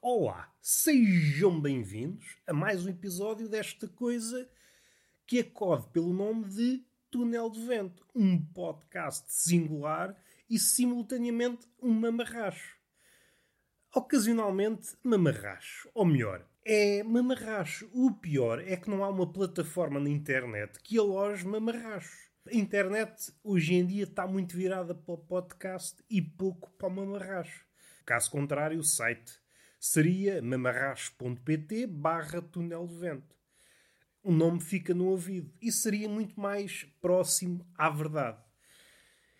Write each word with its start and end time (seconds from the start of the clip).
Olá, 0.00 0.54
sejam 0.62 1.60
bem-vindos 1.60 2.36
a 2.46 2.52
mais 2.52 2.86
um 2.86 2.88
episódio 2.88 3.48
desta 3.48 3.88
coisa 3.88 4.48
que 5.26 5.40
acode 5.40 5.88
pelo 5.88 6.12
nome 6.12 6.44
de 6.44 6.86
Túnel 7.10 7.50
de 7.50 7.66
Vento, 7.66 8.06
um 8.14 8.40
podcast 8.40 9.24
singular 9.26 10.16
e 10.48 10.56
simultaneamente 10.56 11.66
um 11.82 11.92
mamarracho. 11.92 12.78
Ocasionalmente 13.92 14.96
mamarracho, 15.02 15.90
ou 15.92 16.06
melhor, 16.06 16.48
é 16.64 17.02
mamarracho. 17.02 17.90
O 17.92 18.12
pior 18.12 18.60
é 18.60 18.76
que 18.76 18.88
não 18.88 19.02
há 19.02 19.08
uma 19.08 19.30
plataforma 19.32 19.98
na 19.98 20.08
internet 20.08 20.78
que 20.80 20.96
aloje 20.96 21.44
mamarracho. 21.44 22.30
A 22.46 22.54
internet 22.54 23.32
hoje 23.42 23.74
em 23.74 23.84
dia 23.84 24.04
está 24.04 24.28
muito 24.28 24.56
virada 24.56 24.94
para 24.94 25.14
o 25.14 25.18
podcast 25.18 25.96
e 26.08 26.22
pouco 26.22 26.70
para 26.78 26.86
o 26.86 26.90
mamarracho. 26.92 27.66
Caso 28.06 28.30
contrário, 28.30 28.78
o 28.78 28.84
site 28.84 29.40
seria 29.78 30.42
mamarracho.pt 30.42 31.86
barra 31.86 32.42
túnel 32.42 32.86
de 32.86 32.94
vento. 32.94 33.36
O 34.22 34.32
nome 34.32 34.60
fica 34.60 34.92
no 34.92 35.06
ouvido 35.06 35.52
e 35.62 35.70
seria 35.70 36.08
muito 36.08 36.38
mais 36.38 36.84
próximo 37.00 37.64
à 37.76 37.88
verdade. 37.88 38.38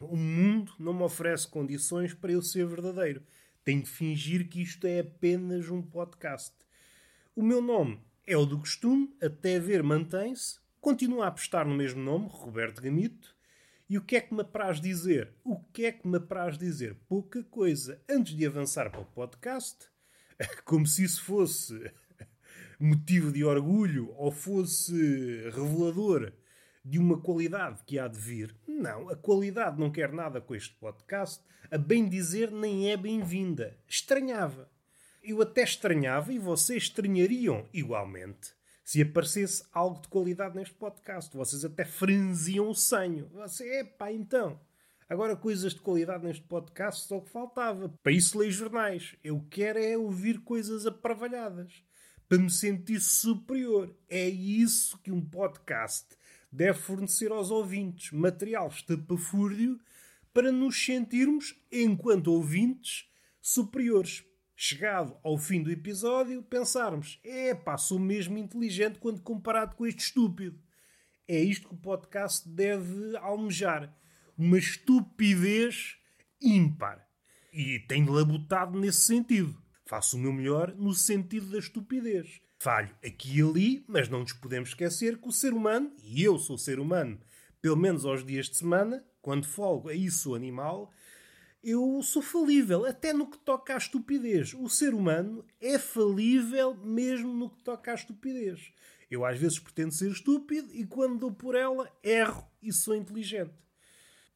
O 0.01 0.17
mundo 0.17 0.73
não 0.79 0.95
me 0.95 1.03
oferece 1.03 1.49
condições 1.49 2.15
para 2.15 2.33
eu 2.33 2.41
ser 2.41 2.67
verdadeiro. 2.67 3.23
Tenho 3.65 3.83
de 3.83 3.91
fingir 3.91 4.49
que 4.49 4.63
isto 4.63 4.87
é 4.87 5.01
apenas 5.01 5.69
um 5.69 5.83
podcast. 5.83 6.55
O 7.35 7.43
meu 7.43 7.61
nome 7.61 8.01
é 8.27 8.37
o 8.37 8.47
do 8.47 8.59
costume, 8.59 9.13
até 9.21 9.59
ver 9.59 9.83
mantém-se. 9.83 10.61
Continua 10.81 11.25
a 11.25 11.29
apostar 11.29 11.67
no 11.67 11.75
mesmo 11.75 12.01
nome, 12.01 12.29
Roberto 12.31 12.81
Gamito. 12.81 13.37
E 13.91 13.99
o 13.99 14.03
que 14.03 14.17
é 14.17 14.21
que 14.21 14.33
me 14.33 14.43
apraz 14.43 14.81
dizer? 14.81 15.33
O 15.43 15.59
que 15.59 15.87
é 15.87 15.93
que 15.93 16.07
me 16.07 16.19
apraz 16.19 16.57
dizer? 16.57 16.95
Pouca 17.09 17.43
coisa. 17.43 18.01
Antes 18.09 18.37
de 18.37 18.47
avançar 18.47 18.91
para 18.91 19.01
o 19.01 19.05
podcast, 19.05 19.89
como 20.65 20.87
se 20.87 21.05
isso 21.05 21.25
fosse 21.25 21.91
motivo 22.79 23.33
de 23.33 23.45
orgulho 23.45 24.13
ou 24.17 24.31
fosse 24.31 25.51
revelador 25.51 26.33
de 26.85 26.99
uma 26.99 27.21
qualidade 27.21 27.83
que 27.85 27.99
há 27.99 28.09
de 28.09 28.19
vir. 28.19 28.55
Não, 28.67 29.09
a 29.09 29.17
qualidade 29.17 29.79
não 29.79 29.91
quer 29.91 30.13
nada 30.13 30.41
com 30.41 30.55
este 30.55 30.75
podcast. 30.77 31.43
A 31.71 31.77
bem 31.77 32.09
dizer, 32.09 32.51
nem 32.51 32.91
é 32.91 32.97
bem-vinda. 32.97 33.77
Estranhava. 33.87 34.71
Eu 35.23 35.43
até 35.43 35.63
estranhava 35.63 36.33
e 36.33 36.39
vocês 36.39 36.85
estranhariam 36.85 37.69
igualmente 37.75 38.57
se 38.89 39.03
aparecesse 39.03 39.63
algo 39.71 40.01
de 40.01 40.09
qualidade 40.09 40.57
neste 40.57 40.75
podcast. 40.75 41.37
Vocês 41.37 41.63
até 41.63 41.85
franziam 41.85 42.71
o 42.71 42.75
senho. 42.75 43.29
Você, 43.35 43.81
epá, 43.81 44.11
então. 44.11 44.59
Agora, 45.09 45.35
coisas 45.35 45.73
de 45.73 45.81
qualidade 45.81 46.23
neste 46.23 46.43
podcast 46.43 47.09
só 47.09 47.19
que 47.21 47.31
faltava. 47.31 47.89
Para 48.03 48.13
isso, 48.13 48.39
leio 48.39 48.53
jornais. 48.53 49.17
Eu 49.25 49.43
quero 49.49 49.79
é 49.79 49.97
ouvir 49.97 50.41
coisas 50.41 50.85
aparvalhadas. 50.85 51.83
Para 52.29 52.37
me 52.37 52.51
sentir 52.51 53.01
superior. 53.01 53.97
É 54.07 54.29
isso 54.29 54.99
que 54.99 55.11
um 55.11 55.25
podcast 55.25 56.07
deve 56.53 56.79
fornecer 56.79 57.33
aos 57.33 57.51
ouvintes. 57.51 58.13
Material 58.13 58.69
estapafúrdio 58.69 59.81
para 60.35 60.53
nos 60.53 60.85
sentirmos, 60.85 61.59
enquanto 61.73 62.29
ouvintes, 62.29 63.09
superiores. 63.41 64.25
Chegado 64.55 65.17
ao 65.23 65.39
fim 65.39 65.63
do 65.63 65.71
episódio, 65.71 66.43
pensarmos: 66.43 67.19
é 67.25 67.55
pá, 67.55 67.79
sou 67.79 67.99
mesmo 67.99 68.37
inteligente 68.37 68.99
quando 68.99 69.23
comparado 69.23 69.75
com 69.75 69.87
este 69.87 70.01
estúpido. 70.01 70.61
É 71.27 71.41
isto 71.41 71.69
que 71.69 71.75
o 71.75 71.79
podcast 71.79 72.47
deve 72.47 73.17
almejar 73.17 73.97
uma 74.39 74.57
estupidez 74.57 75.97
ímpar. 76.41 77.05
E 77.53 77.81
tenho 77.81 78.13
labutado 78.13 78.79
nesse 78.79 79.01
sentido. 79.01 79.61
Faço 79.85 80.17
o 80.17 80.21
meu 80.21 80.33
melhor 80.33 80.75
no 80.77 80.95
sentido 80.95 81.47
da 81.47 81.59
estupidez. 81.59 82.41
Falho 82.61 82.95
aqui 83.05 83.39
e 83.39 83.43
ali, 83.43 83.85
mas 83.89 84.09
não 84.09 84.21
nos 84.21 84.33
podemos 84.33 84.69
esquecer 84.69 85.19
que 85.19 85.29
o 85.29 85.33
ser 85.33 85.53
humano, 85.53 85.93
e 86.05 86.23
eu 86.23 86.39
sou 86.39 86.57
ser 86.57 86.79
humano, 86.79 87.19
pelo 87.61 87.77
menos 87.77 88.05
aos 88.05 88.25
dias 88.25 88.49
de 88.49 88.57
semana, 88.57 89.05
quando 89.21 89.47
folgo, 89.47 89.89
aí 89.89 90.11
sou 90.11 90.35
animal, 90.35 90.93
eu 91.63 92.01
sou 92.03 92.23
falível, 92.23 92.85
até 92.85 93.13
no 93.13 93.29
que 93.29 93.39
toca 93.39 93.75
à 93.75 93.77
estupidez. 93.77 94.55
O 94.55 94.69
ser 94.69 94.95
humano 94.95 95.45
é 95.61 95.79
falível 95.79 96.75
mesmo 96.75 97.33
no 97.33 97.51
que 97.51 97.63
toca 97.63 97.91
à 97.91 97.95
estupidez. 97.95 98.73
Eu 99.11 99.25
às 99.25 99.39
vezes 99.39 99.59
pretendo 99.59 99.93
ser 99.93 100.11
estúpido 100.11 100.69
e 100.73 100.85
quando 100.85 101.19
dou 101.19 101.33
por 101.33 101.55
ela, 101.55 101.91
erro 102.03 102.47
e 102.63 102.73
sou 102.73 102.95
inteligente. 102.95 103.68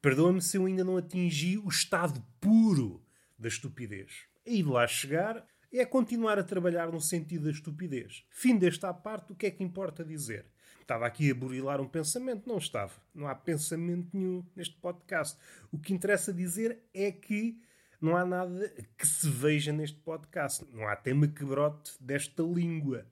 Perdoa-me 0.03 0.41
se 0.41 0.57
eu 0.57 0.65
ainda 0.65 0.83
não 0.83 0.97
atingi 0.97 1.57
o 1.57 1.69
estado 1.69 2.21
puro 2.41 3.01
da 3.39 3.47
estupidez. 3.47 4.25
E 4.45 4.57
de 4.57 4.63
lá 4.67 4.85
chegar 4.85 5.47
é 5.71 5.85
continuar 5.85 6.37
a 6.37 6.43
trabalhar 6.43 6.91
no 6.91 6.99
sentido 6.99 7.45
da 7.45 7.51
estupidez. 7.51 8.25
Fim 8.29 8.57
desta 8.57 8.93
parte, 8.93 9.31
o 9.31 9.35
que 9.35 9.45
é 9.45 9.51
que 9.51 9.63
importa 9.63 10.03
dizer? 10.03 10.45
Estava 10.81 11.05
aqui 11.05 11.31
a 11.31 11.33
burilar 11.33 11.79
um 11.79 11.87
pensamento. 11.87 12.49
Não 12.49 12.57
estava. 12.57 12.91
Não 13.15 13.29
há 13.29 13.33
pensamento 13.33 14.09
nenhum 14.11 14.45
neste 14.53 14.75
podcast. 14.75 15.39
O 15.71 15.79
que 15.79 15.93
interessa 15.93 16.33
dizer 16.33 16.83
é 16.93 17.09
que 17.09 17.57
não 18.01 18.17
há 18.17 18.25
nada 18.25 18.73
que 18.97 19.07
se 19.07 19.29
veja 19.29 19.71
neste 19.71 19.99
podcast. 20.01 20.67
Não 20.73 20.85
há 20.85 20.97
tema 20.97 21.29
que 21.29 21.45
brote 21.45 21.93
desta 22.01 22.43
língua 22.43 23.07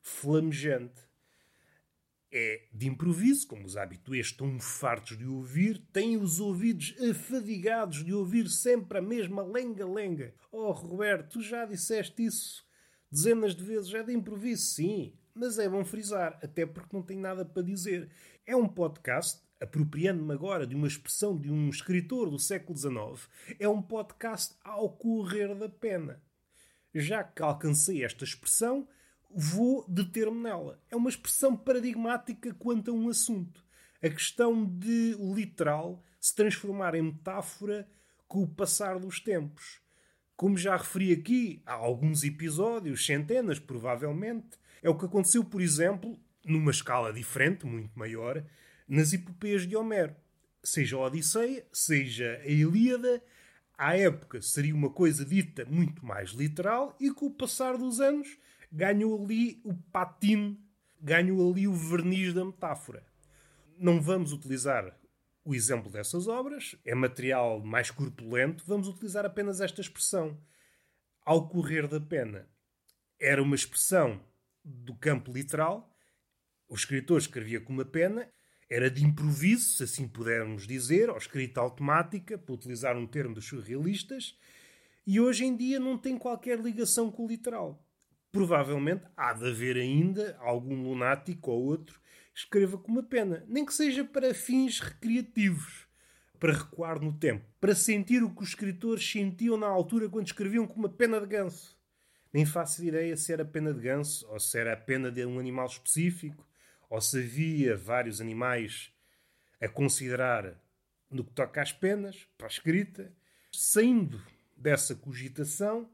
flamejante 0.00 1.05
é 2.36 2.68
de 2.72 2.86
improviso, 2.86 3.46
como 3.46 3.64
os 3.64 3.76
habituês 3.76 4.26
estão 4.26 4.60
fartos 4.60 5.16
de 5.16 5.26
ouvir, 5.26 5.78
têm 5.92 6.16
os 6.16 6.38
ouvidos 6.38 6.94
afadigados 7.10 8.04
de 8.04 8.12
ouvir 8.12 8.48
sempre 8.48 8.98
a 8.98 9.02
mesma 9.02 9.42
lenga-lenga. 9.42 10.34
Oh, 10.52 10.70
Roberto, 10.70 11.32
tu 11.32 11.40
já 11.40 11.64
disseste 11.64 12.24
isso 12.24 12.66
dezenas 13.10 13.54
de 13.54 13.64
vezes, 13.64 13.92
é 13.94 14.02
de 14.02 14.12
improviso, 14.12 14.66
sim, 14.66 15.14
mas 15.34 15.58
é 15.58 15.68
bom 15.68 15.84
frisar, 15.84 16.38
até 16.42 16.66
porque 16.66 16.94
não 16.94 17.02
tem 17.02 17.18
nada 17.18 17.44
para 17.44 17.62
dizer. 17.62 18.10
É 18.44 18.54
um 18.54 18.68
podcast, 18.68 19.42
apropriando-me 19.60 20.32
agora 20.32 20.66
de 20.66 20.74
uma 20.74 20.86
expressão 20.86 21.36
de 21.38 21.50
um 21.50 21.68
escritor 21.68 22.30
do 22.30 22.38
século 22.38 22.76
XIX, 22.76 23.28
é 23.58 23.68
um 23.68 23.80
podcast 23.80 24.54
ao 24.62 24.90
correr 24.90 25.54
da 25.54 25.68
pena. 25.68 26.22
Já 26.94 27.22
que 27.22 27.42
alcancei 27.42 28.04
esta 28.04 28.24
expressão, 28.24 28.88
vou 29.30 29.84
deter-me 29.88 30.42
nela. 30.42 30.80
É 30.90 30.96
uma 30.96 31.10
expressão 31.10 31.56
paradigmática 31.56 32.54
quanto 32.54 32.90
a 32.90 32.94
um 32.94 33.08
assunto. 33.08 33.64
A 34.02 34.08
questão 34.08 34.64
de 34.64 35.16
o 35.18 35.34
literal 35.34 36.02
se 36.20 36.34
transformar 36.34 36.94
em 36.94 37.02
metáfora 37.02 37.88
com 38.28 38.42
o 38.42 38.48
passar 38.48 38.98
dos 38.98 39.20
tempos. 39.20 39.80
Como 40.36 40.56
já 40.56 40.76
referi 40.76 41.12
aqui, 41.12 41.62
há 41.64 41.72
alguns 41.72 42.22
episódios, 42.22 43.06
centenas 43.06 43.58
provavelmente, 43.58 44.58
é 44.82 44.90
o 44.90 44.96
que 44.96 45.06
aconteceu, 45.06 45.42
por 45.44 45.62
exemplo, 45.62 46.18
numa 46.44 46.70
escala 46.70 47.12
diferente, 47.12 47.64
muito 47.64 47.98
maior, 47.98 48.44
nas 48.86 49.12
epopeias 49.12 49.66
de 49.66 49.76
Homero. 49.76 50.14
Seja 50.62 50.96
a 50.96 51.00
Odisseia, 51.00 51.66
seja 51.72 52.40
a 52.44 52.48
Ilíada, 52.48 53.22
à 53.78 53.96
época 53.96 54.40
seria 54.40 54.74
uma 54.74 54.90
coisa 54.90 55.24
dita 55.24 55.64
muito 55.66 56.04
mais 56.04 56.30
literal 56.30 56.96
e 56.98 57.10
com 57.10 57.26
o 57.26 57.34
passar 57.34 57.76
dos 57.76 58.00
anos 58.00 58.38
ganhou 58.76 59.24
ali 59.24 59.58
o 59.64 59.74
patine, 59.74 60.60
ganhou 61.00 61.50
ali 61.50 61.66
o 61.66 61.72
verniz 61.72 62.34
da 62.34 62.44
metáfora. 62.44 63.02
Não 63.78 64.02
vamos 64.02 64.32
utilizar 64.32 64.94
o 65.42 65.54
exemplo 65.54 65.90
dessas 65.90 66.28
obras, 66.28 66.76
é 66.84 66.94
material 66.94 67.64
mais 67.64 67.90
corpulento, 67.90 68.64
vamos 68.66 68.86
utilizar 68.86 69.24
apenas 69.24 69.62
esta 69.62 69.80
expressão. 69.80 70.38
Ao 71.24 71.48
correr 71.48 71.88
da 71.88 72.00
pena. 72.00 72.46
Era 73.18 73.42
uma 73.42 73.54
expressão 73.54 74.20
do 74.62 74.94
campo 74.94 75.32
literal, 75.32 75.90
o 76.68 76.74
escritor 76.74 77.18
escrevia 77.18 77.60
com 77.60 77.72
uma 77.72 77.84
pena, 77.84 78.28
era 78.68 78.90
de 78.90 79.04
improviso, 79.04 79.76
se 79.76 79.84
assim 79.84 80.06
pudermos 80.06 80.66
dizer, 80.66 81.08
ou 81.08 81.16
escrita 81.16 81.60
automática, 81.60 82.36
para 82.36 82.54
utilizar 82.54 82.96
um 82.96 83.06
termo 83.06 83.34
dos 83.34 83.46
surrealistas, 83.46 84.36
e 85.06 85.18
hoje 85.18 85.46
em 85.46 85.56
dia 85.56 85.80
não 85.80 85.96
tem 85.96 86.18
qualquer 86.18 86.58
ligação 86.58 87.10
com 87.10 87.24
o 87.24 87.28
literal 87.28 87.85
provavelmente 88.32 89.04
há 89.16 89.32
de 89.32 89.48
haver 89.48 89.76
ainda 89.76 90.36
algum 90.40 90.82
lunático 90.82 91.50
ou 91.50 91.64
outro 91.64 92.00
que 92.34 92.40
escreva 92.40 92.76
com 92.76 92.92
uma 92.92 93.02
pena, 93.02 93.44
nem 93.48 93.64
que 93.64 93.72
seja 93.72 94.04
para 94.04 94.34
fins 94.34 94.80
recreativos, 94.80 95.86
para 96.38 96.52
recuar 96.52 97.00
no 97.00 97.12
tempo, 97.12 97.44
para 97.60 97.74
sentir 97.74 98.22
o 98.22 98.34
que 98.34 98.42
os 98.42 98.50
escritores 98.50 99.10
sentiam 99.10 99.56
na 99.56 99.66
altura 99.66 100.08
quando 100.08 100.26
escreviam 100.26 100.66
com 100.66 100.78
uma 100.78 100.88
pena 100.88 101.20
de 101.20 101.26
ganso. 101.26 101.76
Nem 102.32 102.44
faço 102.44 102.84
ideia 102.84 103.16
se 103.16 103.32
era 103.32 103.44
pena 103.44 103.72
de 103.72 103.80
ganso 103.80 104.26
ou 104.28 104.38
se 104.38 104.58
era 104.58 104.74
a 104.74 104.76
pena 104.76 105.10
de 105.10 105.24
um 105.24 105.38
animal 105.38 105.66
específico 105.66 106.46
ou 106.90 107.00
se 107.00 107.18
havia 107.18 107.76
vários 107.76 108.20
animais 108.20 108.92
a 109.60 109.68
considerar 109.68 110.60
no 111.10 111.24
que 111.24 111.32
toca 111.32 111.62
às 111.62 111.72
penas, 111.72 112.28
para 112.36 112.46
a 112.46 112.50
escrita. 112.50 113.12
Saindo 113.50 114.20
dessa 114.56 114.94
cogitação, 114.94 115.88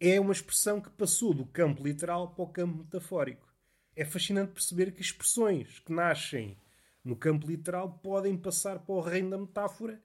é 0.00 0.20
uma 0.20 0.32
expressão 0.32 0.80
que 0.80 0.90
passou 0.90 1.32
do 1.32 1.46
campo 1.46 1.82
literal 1.82 2.30
para 2.30 2.44
o 2.44 2.48
campo 2.48 2.78
metafórico. 2.78 3.46
É 3.94 4.04
fascinante 4.04 4.52
perceber 4.52 4.92
que 4.92 5.00
expressões 5.00 5.78
que 5.78 5.92
nascem 5.92 6.58
no 7.02 7.16
campo 7.16 7.46
literal 7.46 7.98
podem 8.02 8.36
passar 8.36 8.80
para 8.80 8.94
o 8.94 9.00
reino 9.00 9.30
da 9.30 9.38
metáfora. 9.38 10.02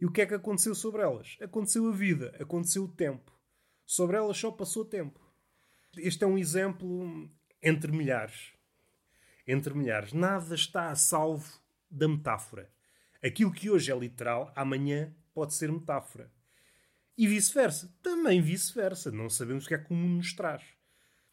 E 0.00 0.06
o 0.06 0.10
que 0.10 0.22
é 0.22 0.26
que 0.26 0.34
aconteceu 0.34 0.74
sobre 0.74 1.02
elas? 1.02 1.36
Aconteceu 1.40 1.88
a 1.88 1.92
vida, 1.92 2.34
aconteceu 2.40 2.84
o 2.84 2.88
tempo. 2.88 3.32
Sobre 3.86 4.16
elas 4.16 4.36
só 4.36 4.50
passou 4.50 4.84
tempo. 4.84 5.20
Este 5.96 6.24
é 6.24 6.26
um 6.26 6.38
exemplo 6.38 7.30
entre 7.62 7.92
milhares. 7.92 8.52
Entre 9.46 9.72
milhares. 9.74 10.12
Nada 10.12 10.54
está 10.54 10.90
a 10.90 10.96
salvo 10.96 11.60
da 11.88 12.08
metáfora. 12.08 12.68
Aquilo 13.22 13.52
que 13.52 13.70
hoje 13.70 13.92
é 13.92 13.96
literal, 13.96 14.50
amanhã 14.56 15.14
pode 15.32 15.54
ser 15.54 15.70
metáfora. 15.70 16.28
E 17.16 17.26
vice-versa. 17.26 17.92
Também 18.02 18.40
vice-versa. 18.40 19.10
Não 19.10 19.28
sabemos 19.28 19.64
o 19.64 19.68
que 19.68 19.74
é 19.74 19.78
que 19.78 19.92
o 19.92 19.96
mundo 19.96 20.16
nos 20.16 20.32
traz. 20.32 20.62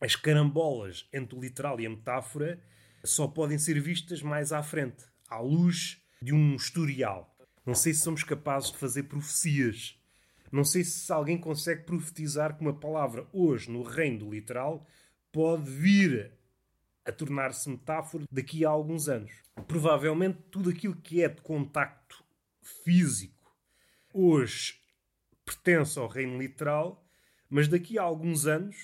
As 0.02 0.16
carambolas 0.16 1.08
entre 1.14 1.38
o 1.38 1.42
literal 1.42 1.80
e 1.80 1.86
a 1.86 1.90
metáfora 1.90 2.62
só 3.04 3.28
podem 3.28 3.58
ser 3.58 3.80
vistas 3.80 4.22
mais 4.22 4.52
à 4.52 4.62
frente, 4.62 5.06
à 5.30 5.40
luz 5.40 6.02
de 6.22 6.34
um 6.34 6.56
historial. 6.56 7.36
Não 7.66 7.76
sei 7.76 7.94
se 7.94 8.02
somos 8.02 8.24
capazes 8.24 8.72
de 8.72 8.78
fazer 8.78 9.04
profecias. 9.04 9.98
Não 10.52 10.64
sei 10.64 10.84
se 10.84 11.12
alguém 11.12 11.38
consegue 11.38 11.84
profetizar 11.84 12.58
que 12.58 12.62
uma 12.62 12.74
palavra 12.74 13.28
hoje, 13.32 13.70
no 13.70 13.84
reino 13.84 14.20
do 14.20 14.32
literal, 14.32 14.86
pode 15.32 15.70
vir 15.70 16.32
a 17.06 17.12
tornar-se 17.12 17.70
metáfora 17.70 18.26
daqui 18.32 18.66
a 18.66 18.70
alguns 18.70 19.08
anos. 19.08 19.32
Provavelmente 19.68 20.40
tudo 20.50 20.70
aquilo 20.70 20.96
que 20.96 21.22
é 21.24 21.30
de 21.30 21.42
contacto 21.42 22.24
físico 22.62 23.56
hoje 24.14 24.80
pertence 25.50 25.98
ao 25.98 26.08
reino 26.08 26.38
literal, 26.38 27.04
mas 27.50 27.68
daqui 27.68 27.98
a 27.98 28.04
alguns 28.04 28.46
anos, 28.46 28.76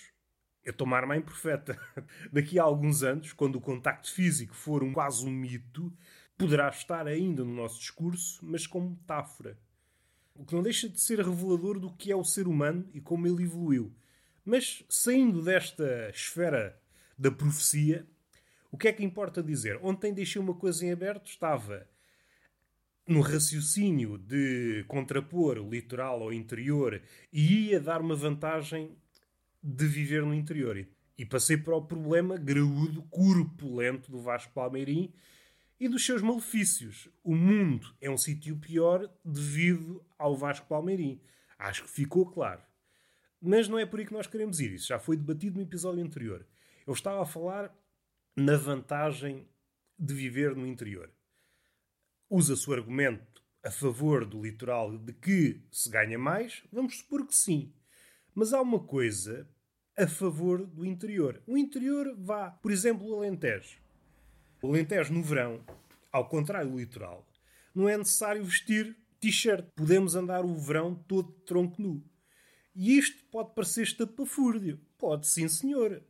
eu 0.63 0.73
armar 0.93 1.17
em 1.17 1.21
profeta, 1.21 1.79
daqui 2.33 2.57
a 2.57 2.63
alguns 2.63 3.03
anos, 3.03 3.33
quando 3.33 3.57
o 3.57 3.61
contacto 3.61 4.11
físico 4.11 4.55
for 4.55 4.83
um, 4.83 4.91
quase 4.91 5.23
um 5.25 5.29
mito, 5.29 5.95
poderá 6.35 6.67
estar 6.69 7.07
ainda 7.07 7.43
no 7.43 7.53
nosso 7.53 7.79
discurso, 7.79 8.39
mas 8.43 8.65
como 8.65 8.89
metáfora. 8.89 9.57
O 10.33 10.43
que 10.43 10.55
não 10.55 10.63
deixa 10.63 10.89
de 10.89 10.99
ser 10.99 11.19
revelador 11.19 11.79
do 11.79 11.93
que 11.93 12.11
é 12.11 12.15
o 12.15 12.23
ser 12.23 12.47
humano 12.47 12.89
e 12.93 12.99
como 12.99 13.27
ele 13.27 13.43
evoluiu. 13.43 13.93
Mas 14.43 14.83
saindo 14.89 15.43
desta 15.43 16.09
esfera 16.09 16.81
da 17.17 17.31
profecia, 17.31 18.05
o 18.71 18.77
que 18.77 18.87
é 18.87 18.93
que 18.93 19.03
importa 19.03 19.41
dizer? 19.41 19.79
Ontem 19.81 20.13
deixei 20.13 20.41
uma 20.41 20.53
coisa 20.53 20.85
em 20.85 20.91
aberto, 20.91 21.27
estava 21.27 21.87
no 23.07 23.21
raciocínio 23.21 24.17
de 24.17 24.83
contrapor 24.87 25.59
o 25.59 25.69
litoral 25.69 26.23
ao 26.23 26.33
interior 26.33 27.01
e 27.31 27.69
ia 27.69 27.79
dar 27.79 28.01
uma 28.01 28.15
vantagem 28.15 28.97
de 29.61 29.85
viver 29.85 30.23
no 30.23 30.33
interior. 30.33 30.87
E 31.17 31.25
passei 31.25 31.55
para 31.55 31.75
o 31.75 31.85
problema 31.85 32.35
graúdo, 32.35 33.03
corpulento 33.03 34.11
do 34.11 34.21
Vasco 34.21 34.51
Palmeirim 34.53 35.13
e 35.79 35.87
dos 35.87 36.05
seus 36.05 36.21
malefícios. 36.21 37.07
O 37.23 37.35
mundo 37.35 37.95
é 38.01 38.09
um 38.09 38.17
sítio 38.17 38.57
pior 38.57 39.09
devido 39.23 40.03
ao 40.17 40.35
Vasco 40.35 40.67
Palmeirim. 40.67 41.21
Acho 41.57 41.83
que 41.83 41.89
ficou 41.89 42.25
claro. 42.25 42.61
Mas 43.39 43.67
não 43.67 43.77
é 43.77 43.85
por 43.85 43.99
aí 43.99 44.05
que 44.05 44.13
nós 44.13 44.27
queremos 44.27 44.59
ir. 44.59 44.73
Isso 44.73 44.87
já 44.87 44.99
foi 44.99 45.15
debatido 45.15 45.57
no 45.57 45.63
episódio 45.63 46.03
anterior. 46.03 46.45
Eu 46.85 46.93
estava 46.93 47.21
a 47.21 47.25
falar 47.25 47.73
na 48.35 48.57
vantagem 48.57 49.47
de 49.97 50.13
viver 50.13 50.55
no 50.55 50.65
interior 50.65 51.09
usa-se 52.29 52.69
o 52.69 52.73
argumento 52.73 53.43
a 53.63 53.71
favor 53.71 54.25
do 54.25 54.43
litoral 54.43 54.97
de 54.97 55.11
que 55.13 55.61
se 55.71 55.89
ganha 55.89 56.19
mais, 56.19 56.63
vamos 56.71 56.97
supor 56.97 57.25
que 57.25 57.35
sim. 57.35 57.73
Mas 58.33 58.53
há 58.53 58.61
uma 58.61 58.79
coisa 58.79 59.49
a 59.97 60.07
favor 60.07 60.65
do 60.65 60.85
interior. 60.85 61.41
O 61.47 61.57
interior 61.57 62.15
vá, 62.17 62.51
por 62.51 62.71
exemplo, 62.71 63.07
o 63.07 63.15
Alentejo. 63.15 63.79
O 64.61 64.67
Alentejo 64.67 65.13
no 65.13 65.23
verão, 65.23 65.63
ao 66.11 66.27
contrário 66.27 66.69
do 66.69 66.77
litoral, 66.77 67.27
não 67.73 67.89
é 67.89 67.97
necessário 67.97 68.43
vestir 68.43 68.95
t-shirt. 69.19 69.65
Podemos 69.75 70.15
andar 70.15 70.45
o 70.45 70.53
verão 70.55 70.93
todo 70.93 71.31
de 71.31 71.45
tronco 71.45 71.81
nu. 71.81 72.03
E 72.75 72.97
isto 72.97 73.23
pode 73.31 73.55
parecer 73.55 73.83
estapafúrdio. 73.83 74.79
Pode 74.97 75.27
sim, 75.27 75.47
senhor. 75.47 76.03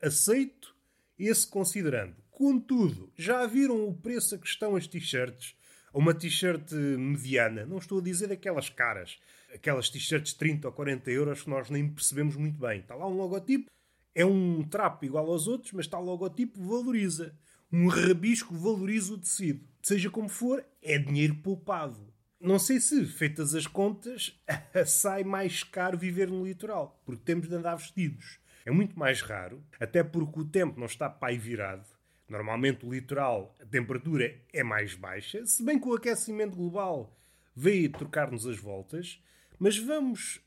Aceito 0.00 0.74
esse 1.18 1.46
considerando. 1.46 2.23
Contudo, 2.34 3.12
já 3.16 3.46
viram 3.46 3.88
o 3.88 3.94
preço 3.94 4.34
a 4.34 4.38
que 4.38 4.48
estão 4.48 4.74
as 4.74 4.88
t-shirts? 4.88 5.54
Uma 5.92 6.12
t-shirt 6.12 6.72
mediana, 6.72 7.64
não 7.64 7.78
estou 7.78 8.00
a 8.00 8.02
dizer 8.02 8.32
aquelas 8.32 8.68
caras, 8.68 9.20
aquelas 9.54 9.88
t-shirts 9.88 10.32
de 10.32 10.38
30 10.38 10.66
ou 10.66 10.74
40 10.74 11.12
euros 11.12 11.44
que 11.44 11.48
nós 11.48 11.70
nem 11.70 11.88
percebemos 11.88 12.34
muito 12.34 12.58
bem. 12.58 12.80
Está 12.80 12.96
lá 12.96 13.06
um 13.06 13.16
logotipo, 13.16 13.70
é 14.12 14.26
um 14.26 14.64
trapo 14.64 15.04
igual 15.04 15.30
aos 15.30 15.46
outros, 15.46 15.72
mas 15.74 15.86
está 15.86 15.96
o 15.96 16.04
logotipo, 16.04 16.60
valoriza. 16.60 17.38
Um 17.70 17.86
rabisco 17.86 18.52
valoriza 18.56 19.14
o 19.14 19.18
tecido. 19.18 19.64
Seja 19.80 20.10
como 20.10 20.28
for, 20.28 20.66
é 20.82 20.98
dinheiro 20.98 21.36
poupado. 21.36 22.12
Não 22.40 22.58
sei 22.58 22.80
se, 22.80 23.06
feitas 23.06 23.54
as 23.54 23.68
contas, 23.68 24.36
sai 24.86 25.22
mais 25.22 25.62
caro 25.62 25.96
viver 25.96 26.28
no 26.28 26.44
litoral, 26.44 27.00
porque 27.06 27.22
temos 27.24 27.48
de 27.48 27.54
andar 27.54 27.76
vestidos. 27.76 28.40
É 28.66 28.72
muito 28.72 28.98
mais 28.98 29.20
raro, 29.20 29.62
até 29.78 30.02
porque 30.02 30.40
o 30.40 30.44
tempo 30.44 30.80
não 30.80 30.86
está 30.86 31.08
pai 31.08 31.38
virado. 31.38 31.94
Normalmente 32.34 32.84
o 32.84 32.92
litoral, 32.92 33.54
a 33.60 33.64
temperatura 33.64 34.36
é 34.52 34.64
mais 34.64 34.96
baixa, 34.96 35.46
se 35.46 35.64
bem 35.64 35.78
que 35.78 35.86
o 35.86 35.94
aquecimento 35.94 36.56
global 36.56 37.16
veio 37.54 37.92
trocar-nos 37.92 38.44
as 38.44 38.58
voltas, 38.58 39.22
mas 39.56 39.78
vamos 39.78 40.40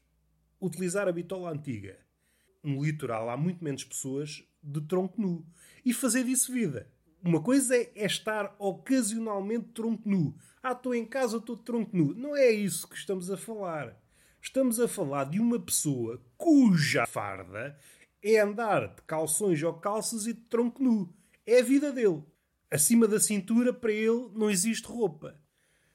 utilizar 0.59 1.07
a 1.07 1.13
bitola 1.13 1.49
antiga. 1.49 1.97
No 2.61 2.83
litoral 2.83 3.29
há 3.29 3.37
muito 3.37 3.63
menos 3.63 3.85
pessoas 3.85 4.43
de 4.61 4.81
tronco 4.81 5.21
nu. 5.21 5.45
E 5.85 5.93
fazer 5.93 6.25
disso 6.25 6.51
vida. 6.51 6.91
Uma 7.23 7.41
coisa 7.41 7.73
é, 7.73 7.89
é 7.95 8.05
estar 8.05 8.53
ocasionalmente 8.59 9.69
tronco 9.69 10.09
nu. 10.09 10.35
Ah, 10.61 10.73
estou 10.73 10.93
em 10.93 11.05
casa, 11.05 11.37
estou 11.37 11.55
de 11.55 11.63
tronco 11.63 11.95
nu. 11.95 12.13
Não 12.13 12.35
é 12.35 12.51
isso 12.51 12.85
que 12.89 12.97
estamos 12.97 13.31
a 13.31 13.37
falar. 13.37 13.97
Estamos 14.41 14.77
a 14.77 14.89
falar 14.89 15.23
de 15.23 15.39
uma 15.39 15.57
pessoa 15.57 16.21
cuja 16.35 17.07
farda 17.07 17.79
é 18.21 18.39
andar 18.39 18.93
de 18.93 19.01
calções 19.03 19.63
ou 19.63 19.73
calças 19.75 20.27
e 20.27 20.33
de 20.33 20.41
tronco 20.41 20.83
nu. 20.83 21.15
É 21.49 21.61
a 21.61 21.63
vida 21.63 21.93
dele. 21.93 22.21
Acima 22.69 23.07
da 23.07 23.21
cintura, 23.21 23.71
para 23.71 23.93
ele, 23.93 24.29
não 24.35 24.49
existe 24.49 24.85
roupa. 24.85 25.39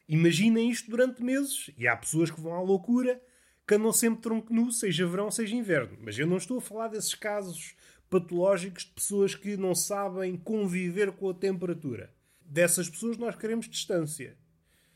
Imaginem 0.08 0.70
isto 0.70 0.90
durante 0.90 1.22
meses. 1.22 1.70
E 1.76 1.87
há 1.87 1.94
pessoas 1.94 2.31
que 2.31 2.40
vão 2.40 2.54
à 2.54 2.62
loucura, 2.62 3.22
que 3.69 3.75
andam 3.75 3.93
sempre 3.93 4.22
tronco 4.22 4.50
nu, 4.50 4.72
seja 4.72 5.06
verão, 5.06 5.31
seja 5.31 5.54
inverno. 5.54 5.99
Mas 6.00 6.19
eu 6.19 6.26
não 6.26 6.38
estou 6.38 6.56
a 6.56 6.62
falar 6.62 6.88
desses 6.88 7.15
casos 7.15 7.77
patológicos 8.08 8.84
de 8.84 8.93
pessoas 8.93 9.34
que 9.34 9.55
não 9.58 9.74
sabem 9.74 10.38
conviver 10.38 11.12
com 11.12 11.29
a 11.29 11.34
temperatura. 11.34 12.15
Dessas 12.41 12.88
pessoas 12.88 13.19
nós 13.19 13.36
queremos 13.36 13.69
distância. 13.69 14.38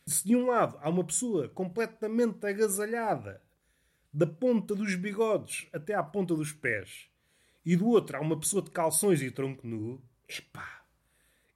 Se 0.06 0.26
de 0.26 0.34
um 0.34 0.46
lado 0.46 0.78
há 0.80 0.88
uma 0.88 1.04
pessoa 1.04 1.50
completamente 1.50 2.46
agasalhada, 2.46 3.42
da 4.10 4.26
ponta 4.26 4.74
dos 4.74 4.94
bigodes 4.94 5.66
até 5.70 5.92
à 5.92 6.02
ponta 6.02 6.34
dos 6.34 6.50
pés, 6.50 7.10
e 7.62 7.76
do 7.76 7.86
outro 7.88 8.16
há 8.16 8.20
uma 8.20 8.40
pessoa 8.40 8.62
de 8.62 8.70
calções 8.70 9.20
e 9.20 9.30
tronco 9.30 9.66
nu, 9.66 10.02
Epá, 10.28 10.84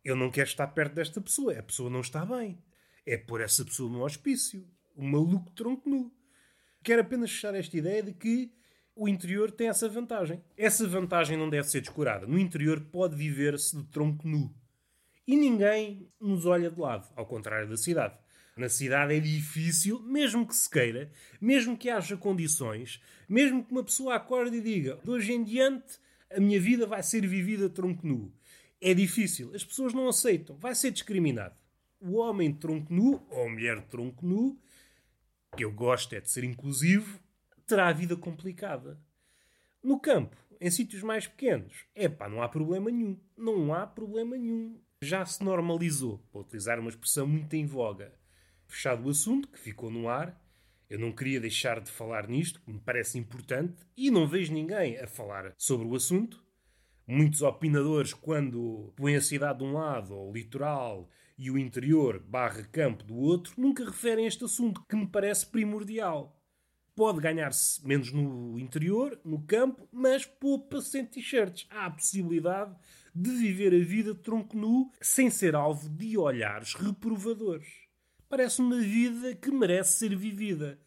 eu 0.05 0.15
não 0.15 0.31
quero 0.31 0.49
estar 0.49 0.67
perto 0.69 0.95
desta 0.95 1.21
pessoa. 1.21 1.59
A 1.59 1.63
pessoa 1.63 1.91
não 1.91 2.01
está 2.01 2.25
bem. 2.25 2.59
É 3.05 3.17
pôr 3.17 3.41
essa 3.41 3.65
pessoa 3.65 3.91
no 3.91 4.05
hospício. 4.05 4.67
O 4.95 5.03
maluco 5.03 5.51
tronco 5.53 5.89
nu. 5.89 6.13
Quero 6.83 7.03
apenas 7.03 7.31
fechar 7.31 7.55
esta 7.55 7.77
ideia 7.77 8.03
de 8.03 8.13
que 8.13 8.53
o 8.95 9.09
interior 9.09 9.51
tem 9.51 9.69
essa 9.69 9.89
vantagem. 9.89 10.43
Essa 10.57 10.87
vantagem 10.87 11.37
não 11.37 11.51
deve 11.51 11.69
ser 11.69 11.81
descurada. 11.81 12.27
No 12.27 12.39
interior 12.39 12.81
pode 12.81 13.17
viver-se 13.17 13.77
de 13.77 13.85
tronco 13.85 14.27
nu. 14.27 14.55
E 15.27 15.37
ninguém 15.37 16.11
nos 16.21 16.47
olha 16.47 16.71
de 16.71 16.81
lado, 16.81 17.09
ao 17.15 17.27
contrário 17.27 17.69
da 17.69 17.77
cidade. 17.77 18.19
Na 18.57 18.69
cidade 18.69 19.15
é 19.15 19.21
difícil, 19.21 20.01
mesmo 20.03 20.47
que 20.47 20.55
se 20.55 20.69
queira, 20.69 21.11
mesmo 21.41 21.77
que 21.77 21.89
haja 21.89 22.17
condições, 22.17 23.01
mesmo 23.29 23.65
que 23.65 23.73
uma 23.73 23.85
pessoa 23.85 24.17
acorde 24.17 24.57
e 24.57 24.61
diga 24.61 24.97
de 25.03 25.11
hoje 25.11 25.33
em 25.33 25.45
diante 25.45 25.99
a 26.31 26.41
minha 26.41 26.61
vida 26.61 26.87
vai 26.87 27.03
ser 27.03 27.27
vivida 27.27 27.69
tronco 27.69 28.07
nu 28.07 28.33
é 28.81 28.95
difícil. 28.95 29.55
As 29.55 29.65
pessoas 29.65 29.93
não 29.93 30.09
aceitam. 30.09 30.57
Vai 30.57 30.75
ser 30.75 30.91
discriminado. 30.91 31.55
O 32.01 32.17
homem 32.17 32.53
tronco 32.53 32.93
nu, 32.93 33.27
ou 33.31 33.47
a 33.47 33.49
mulher 33.49 33.83
tronco 33.83 34.25
nu, 34.27 34.59
que 35.57 35.65
eu 35.65 35.73
gosto 35.73 36.15
é 36.15 36.21
de 36.21 36.31
ser 36.31 36.45
inclusivo, 36.45 37.21
terá 37.67 37.89
a 37.89 37.93
vida 37.93 38.17
complicada. 38.17 38.99
No 39.83 40.01
campo, 40.01 40.37
em 40.61 40.71
sítios 40.71 41.03
mais 41.03 41.27
pequenos, 41.27 41.85
é 41.95 42.09
pá, 42.09 42.29
não 42.29 42.43
há 42.43 42.49
problema 42.49 42.91
nenhum. 42.91 43.19
Não 43.37 43.75
há 43.75 43.87
problema 43.87 44.37
nenhum. 44.37 44.81
Já 45.03 45.25
se 45.25 45.43
normalizou, 45.43 46.19
para 46.31 46.41
utilizar 46.43 46.79
uma 46.79 46.91
expressão 46.91 47.27
muito 47.27 47.55
em 47.55 47.67
voga. 47.67 48.15
Fechado 48.67 49.07
o 49.07 49.11
assunto, 49.11 49.49
que 49.49 49.59
ficou 49.59 49.91
no 49.91 50.09
ar, 50.09 50.39
eu 50.89 50.99
não 50.99 51.13
queria 51.13 51.41
deixar 51.41 51.81
de 51.81 51.91
falar 51.91 52.29
nisto, 52.29 52.61
que 52.61 52.71
me 52.71 52.81
parece 52.81 53.19
importante, 53.19 53.87
e 53.97 54.11
não 54.11 54.27
vejo 54.27 54.53
ninguém 54.53 54.99
a 54.99 55.07
falar 55.07 55.55
sobre 55.57 55.87
o 55.87 55.95
assunto, 55.95 56.45
Muitos 57.07 57.43
opinadores, 57.43 58.15
quando 58.15 58.93
põem 58.97 59.17
a 59.17 59.21
cidade 59.21 59.59
de 59.59 59.65
um 59.65 59.73
lado, 59.73 60.15
ou 60.15 60.31
o 60.31 60.33
litoral, 60.33 61.09
e 61.37 61.51
o 61.51 61.59
interior 61.59 62.19
barra 62.21 62.63
campo 62.65 63.03
do 63.03 63.17
outro, 63.17 63.55
nunca 63.57 63.85
referem 63.85 64.27
este 64.27 64.45
assunto, 64.45 64.85
que 64.89 64.95
me 64.95 65.07
parece 65.07 65.47
primordial. 65.47 66.37
Pode 66.95 67.19
ganhar-se 67.19 67.87
menos 67.87 68.13
no 68.13 68.59
interior, 68.59 69.19
no 69.25 69.41
campo, 69.43 69.89
mas 69.91 70.27
poupa-se 70.27 70.99
em 70.99 71.07
t-shirts. 71.07 71.67
Há 71.71 71.87
a 71.87 71.91
possibilidade 71.91 72.77
de 73.15 73.31
viver 73.31 73.75
a 73.75 73.85
vida 73.85 74.15
tronco 74.15 74.57
nu 74.57 74.91
sem 75.01 75.31
ser 75.31 75.55
alvo 75.55 75.89
de 75.89 76.19
olhares 76.19 76.75
reprovadores. 76.75 77.69
Parece 78.29 78.61
uma 78.61 78.79
vida 78.79 79.35
que 79.35 79.51
merece 79.51 79.99
ser 79.99 80.15
vivida. 80.15 80.79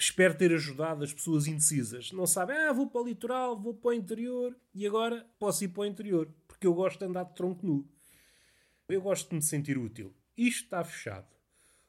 Espero 0.00 0.34
ter 0.34 0.52
ajudado 0.52 1.04
as 1.04 1.12
pessoas 1.12 1.46
indecisas. 1.46 2.10
Não 2.10 2.26
sabem, 2.26 2.56
ah, 2.56 2.72
vou 2.72 2.88
para 2.88 3.02
o 3.02 3.04
litoral, 3.04 3.60
vou 3.60 3.74
para 3.74 3.90
o 3.90 3.92
interior 3.92 4.56
e 4.74 4.86
agora 4.86 5.26
posso 5.38 5.62
ir 5.62 5.68
para 5.68 5.82
o 5.82 5.86
interior, 5.86 6.32
porque 6.48 6.66
eu 6.66 6.74
gosto 6.74 6.98
de 6.98 7.04
andar 7.04 7.24
de 7.24 7.34
tronco 7.34 7.66
nu. 7.66 7.86
Eu 8.88 9.02
gosto 9.02 9.28
de 9.28 9.36
me 9.36 9.42
sentir 9.42 9.78
útil. 9.78 10.12
Isto 10.36 10.64
está 10.64 10.82
fechado. 10.82 11.28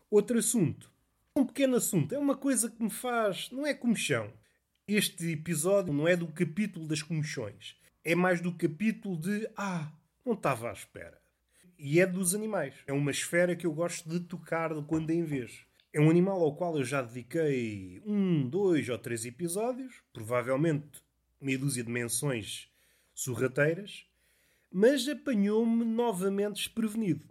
Outro 0.09 0.37
assunto. 0.37 0.91
Um 1.35 1.45
pequeno 1.45 1.77
assunto. 1.77 2.13
É 2.13 2.19
uma 2.19 2.35
coisa 2.35 2.69
que 2.69 2.83
me 2.83 2.89
faz. 2.89 3.49
Não 3.49 3.65
é 3.65 3.73
comichão. 3.73 4.31
Este 4.87 5.31
episódio 5.31 5.93
não 5.93 6.07
é 6.07 6.15
do 6.15 6.27
capítulo 6.27 6.85
das 6.85 7.01
comichões. 7.01 7.75
É 8.03 8.13
mais 8.13 8.41
do 8.41 8.53
capítulo 8.53 9.17
de. 9.17 9.49
Ah, 9.55 9.91
não 10.23 10.33
estava 10.33 10.69
à 10.69 10.73
espera. 10.73 11.19
E 11.79 11.99
é 11.99 12.05
dos 12.05 12.35
animais. 12.35 12.75
É 12.85 12.93
uma 12.93 13.09
esfera 13.09 13.55
que 13.55 13.65
eu 13.65 13.73
gosto 13.73 14.07
de 14.07 14.19
tocar 14.19 14.69
quando 14.83 15.09
em 15.09 15.23
vez. 15.23 15.65
É 15.93 15.99
um 15.99 16.09
animal 16.09 16.41
ao 16.41 16.55
qual 16.55 16.77
eu 16.77 16.85
já 16.85 17.01
dediquei 17.01 18.01
um, 18.05 18.47
dois 18.47 18.87
ou 18.87 18.97
três 18.97 19.25
episódios, 19.25 20.01
provavelmente 20.13 21.03
meia 21.39 21.57
dúzia 21.57 21.83
de 21.83 21.91
menções 21.91 22.69
sorrateiras, 23.13 24.05
mas 24.71 25.05
apanhou-me 25.09 25.83
novamente 25.83 26.55
desprevenido. 26.55 27.25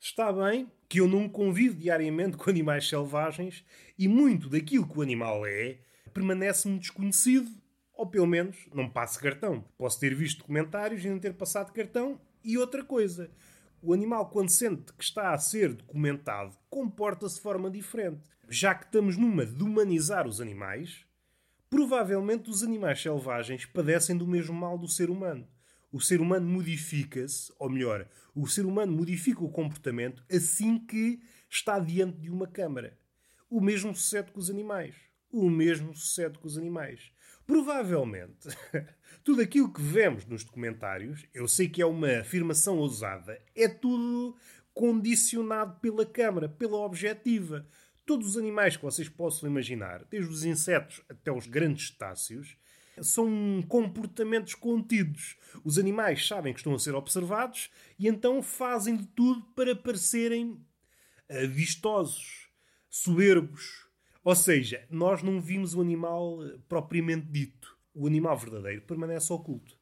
Está 0.00 0.32
bem 0.32 0.72
que 0.88 0.98
eu 0.98 1.06
não 1.06 1.28
convivo 1.28 1.76
diariamente 1.76 2.38
com 2.38 2.48
animais 2.48 2.88
selvagens 2.88 3.62
e 3.98 4.08
muito 4.08 4.48
daquilo 4.48 4.88
que 4.88 4.98
o 4.98 5.02
animal 5.02 5.44
é 5.44 5.80
permanece-me 6.14 6.78
desconhecido, 6.78 7.50
ou 7.92 8.06
pelo 8.06 8.26
menos 8.26 8.56
não 8.74 8.88
passo 8.88 9.20
cartão. 9.20 9.62
Posso 9.76 10.00
ter 10.00 10.14
visto 10.14 10.44
comentários 10.44 11.04
e 11.04 11.10
não 11.10 11.18
ter 11.18 11.34
passado 11.34 11.70
cartão. 11.70 12.18
E 12.42 12.56
outra 12.56 12.82
coisa, 12.82 13.30
o 13.82 13.94
animal, 13.94 14.28
quando 14.28 14.50
sente 14.50 14.92
que 14.92 15.04
está 15.04 15.32
a 15.32 15.38
ser 15.38 15.72
documentado, 15.72 16.56
comporta-se 16.68 17.36
de 17.36 17.40
forma 17.40 17.70
diferente. 17.70 18.22
Já 18.48 18.74
que 18.74 18.84
estamos 18.84 19.16
numa 19.16 19.46
de 19.46 19.62
humanizar 19.62 20.26
os 20.26 20.40
animais, 20.40 21.06
provavelmente 21.68 22.50
os 22.50 22.62
animais 22.62 23.00
selvagens 23.00 23.64
padecem 23.64 24.16
do 24.16 24.26
mesmo 24.26 24.54
mal 24.54 24.76
do 24.76 24.88
ser 24.88 25.08
humano. 25.08 25.46
O 25.92 26.00
ser 26.00 26.20
humano 26.20 26.46
modifica-se, 26.46 27.52
ou 27.58 27.70
melhor, 27.70 28.08
o 28.34 28.46
ser 28.46 28.66
humano 28.66 28.92
modifica 28.92 29.42
o 29.42 29.50
comportamento 29.50 30.24
assim 30.30 30.78
que 30.78 31.20
está 31.48 31.78
diante 31.78 32.18
de 32.18 32.30
uma 32.30 32.46
câmara. 32.46 32.98
O 33.48 33.60
mesmo 33.60 33.94
sucede 33.94 34.30
com 34.30 34.38
os 34.38 34.50
animais. 34.50 34.94
O 35.32 35.48
mesmo 35.48 35.94
sucede 35.94 36.38
com 36.38 36.46
os 36.46 36.58
animais. 36.58 37.12
Provavelmente, 37.50 38.46
tudo 39.24 39.42
aquilo 39.42 39.72
que 39.72 39.82
vemos 39.82 40.24
nos 40.24 40.44
documentários, 40.44 41.26
eu 41.34 41.48
sei 41.48 41.68
que 41.68 41.82
é 41.82 41.84
uma 41.84 42.20
afirmação 42.20 42.78
ousada, 42.78 43.42
é 43.56 43.66
tudo 43.66 44.36
condicionado 44.72 45.80
pela 45.80 46.06
câmara, 46.06 46.48
pela 46.48 46.76
objetiva. 46.76 47.66
Todos 48.06 48.28
os 48.28 48.36
animais 48.36 48.76
que 48.76 48.84
vocês 48.84 49.08
possam 49.08 49.50
imaginar, 49.50 50.04
desde 50.04 50.30
os 50.30 50.44
insetos 50.44 51.02
até 51.08 51.32
os 51.32 51.48
grandes 51.48 51.88
cetáceos, 51.88 52.56
são 53.02 53.60
comportamentos 53.66 54.54
contidos. 54.54 55.36
Os 55.64 55.76
animais 55.76 56.24
sabem 56.28 56.52
que 56.52 56.60
estão 56.60 56.72
a 56.72 56.78
ser 56.78 56.94
observados 56.94 57.68
e 57.98 58.06
então 58.06 58.40
fazem 58.44 58.96
de 58.96 59.06
tudo 59.08 59.42
para 59.56 59.74
parecerem 59.74 60.52
uh, 60.52 61.48
vistosos, 61.48 62.48
soberbos, 62.88 63.89
ou 64.22 64.34
seja, 64.34 64.84
nós 64.90 65.22
não 65.22 65.40
vimos 65.40 65.74
o 65.74 65.80
animal 65.80 66.44
eh, 66.44 66.58
propriamente 66.68 67.26
dito. 67.26 67.76
O 67.94 68.06
animal 68.06 68.36
verdadeiro 68.36 68.82
permanece 68.82 69.32
oculto. 69.32 69.76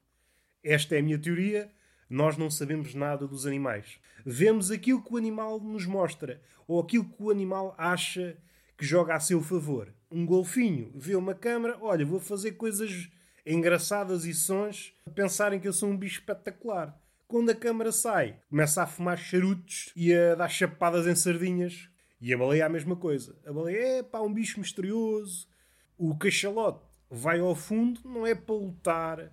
Esta 0.62 0.94
é 0.94 1.00
a 1.00 1.02
minha 1.02 1.18
teoria. 1.18 1.70
Nós 2.08 2.36
não 2.36 2.50
sabemos 2.50 2.94
nada 2.94 3.26
dos 3.26 3.46
animais. 3.46 3.98
Vemos 4.24 4.70
aquilo 4.70 5.02
que 5.02 5.12
o 5.12 5.16
animal 5.16 5.60
nos 5.60 5.86
mostra 5.86 6.40
ou 6.66 6.80
aquilo 6.80 7.04
que 7.04 7.22
o 7.22 7.30
animal 7.30 7.74
acha 7.76 8.36
que 8.76 8.86
joga 8.86 9.14
a 9.14 9.20
seu 9.20 9.42
favor. 9.42 9.92
Um 10.10 10.24
golfinho 10.24 10.92
vê 10.94 11.16
uma 11.16 11.34
câmara, 11.34 11.76
olha, 11.80 12.06
vou 12.06 12.20
fazer 12.20 12.52
coisas 12.52 13.10
engraçadas 13.44 14.24
e 14.24 14.32
sons 14.32 14.94
a 15.06 15.10
pensarem 15.10 15.58
que 15.58 15.66
eu 15.66 15.72
sou 15.72 15.90
um 15.90 15.96
bicho 15.96 16.20
espetacular. 16.20 16.98
Quando 17.26 17.50
a 17.50 17.54
câmara 17.54 17.92
sai, 17.92 18.36
começa 18.48 18.82
a 18.82 18.86
fumar 18.86 19.18
charutos 19.18 19.92
e 19.96 20.14
a 20.14 20.34
dar 20.34 20.48
chapadas 20.48 21.06
em 21.06 21.14
sardinhas 21.14 21.88
e 22.20 22.32
a 22.32 22.38
baleia 22.38 22.62
é 22.62 22.66
a 22.66 22.68
mesma 22.68 22.96
coisa. 22.96 23.38
A 23.46 23.52
baleia 23.52 23.98
é 23.98 24.02
pá, 24.02 24.20
um 24.20 24.32
bicho 24.32 24.58
misterioso. 24.58 25.48
O 25.96 26.16
cachalote 26.16 26.84
vai 27.10 27.40
ao 27.40 27.54
fundo, 27.54 28.00
não 28.04 28.26
é 28.26 28.34
para 28.34 28.54
lutar 28.54 29.32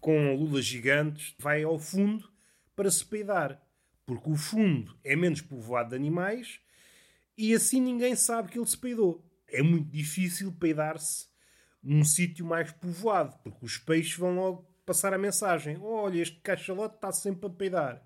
com 0.00 0.34
lulas 0.34 0.64
gigantes, 0.64 1.34
vai 1.38 1.62
ao 1.62 1.78
fundo 1.78 2.28
para 2.74 2.90
se 2.90 3.04
peidar. 3.04 3.62
Porque 4.04 4.30
o 4.30 4.36
fundo 4.36 4.96
é 5.02 5.16
menos 5.16 5.40
povoado 5.40 5.90
de 5.90 5.96
animais 5.96 6.60
e 7.36 7.52
assim 7.54 7.80
ninguém 7.80 8.14
sabe 8.14 8.50
que 8.50 8.58
ele 8.58 8.66
se 8.66 8.78
peidou. 8.78 9.24
É 9.48 9.62
muito 9.62 9.90
difícil 9.90 10.52
peidar-se 10.52 11.26
num 11.82 12.04
sítio 12.04 12.44
mais 12.44 12.72
povoado, 12.72 13.36
porque 13.44 13.64
os 13.64 13.78
peixes 13.78 14.16
vão 14.16 14.34
logo 14.34 14.68
passar 14.84 15.12
a 15.12 15.18
mensagem: 15.18 15.76
olha, 15.80 16.20
este 16.20 16.40
cachalote 16.40 16.96
está 16.96 17.12
sempre 17.12 17.46
a 17.46 17.50
peidar. 17.50 18.02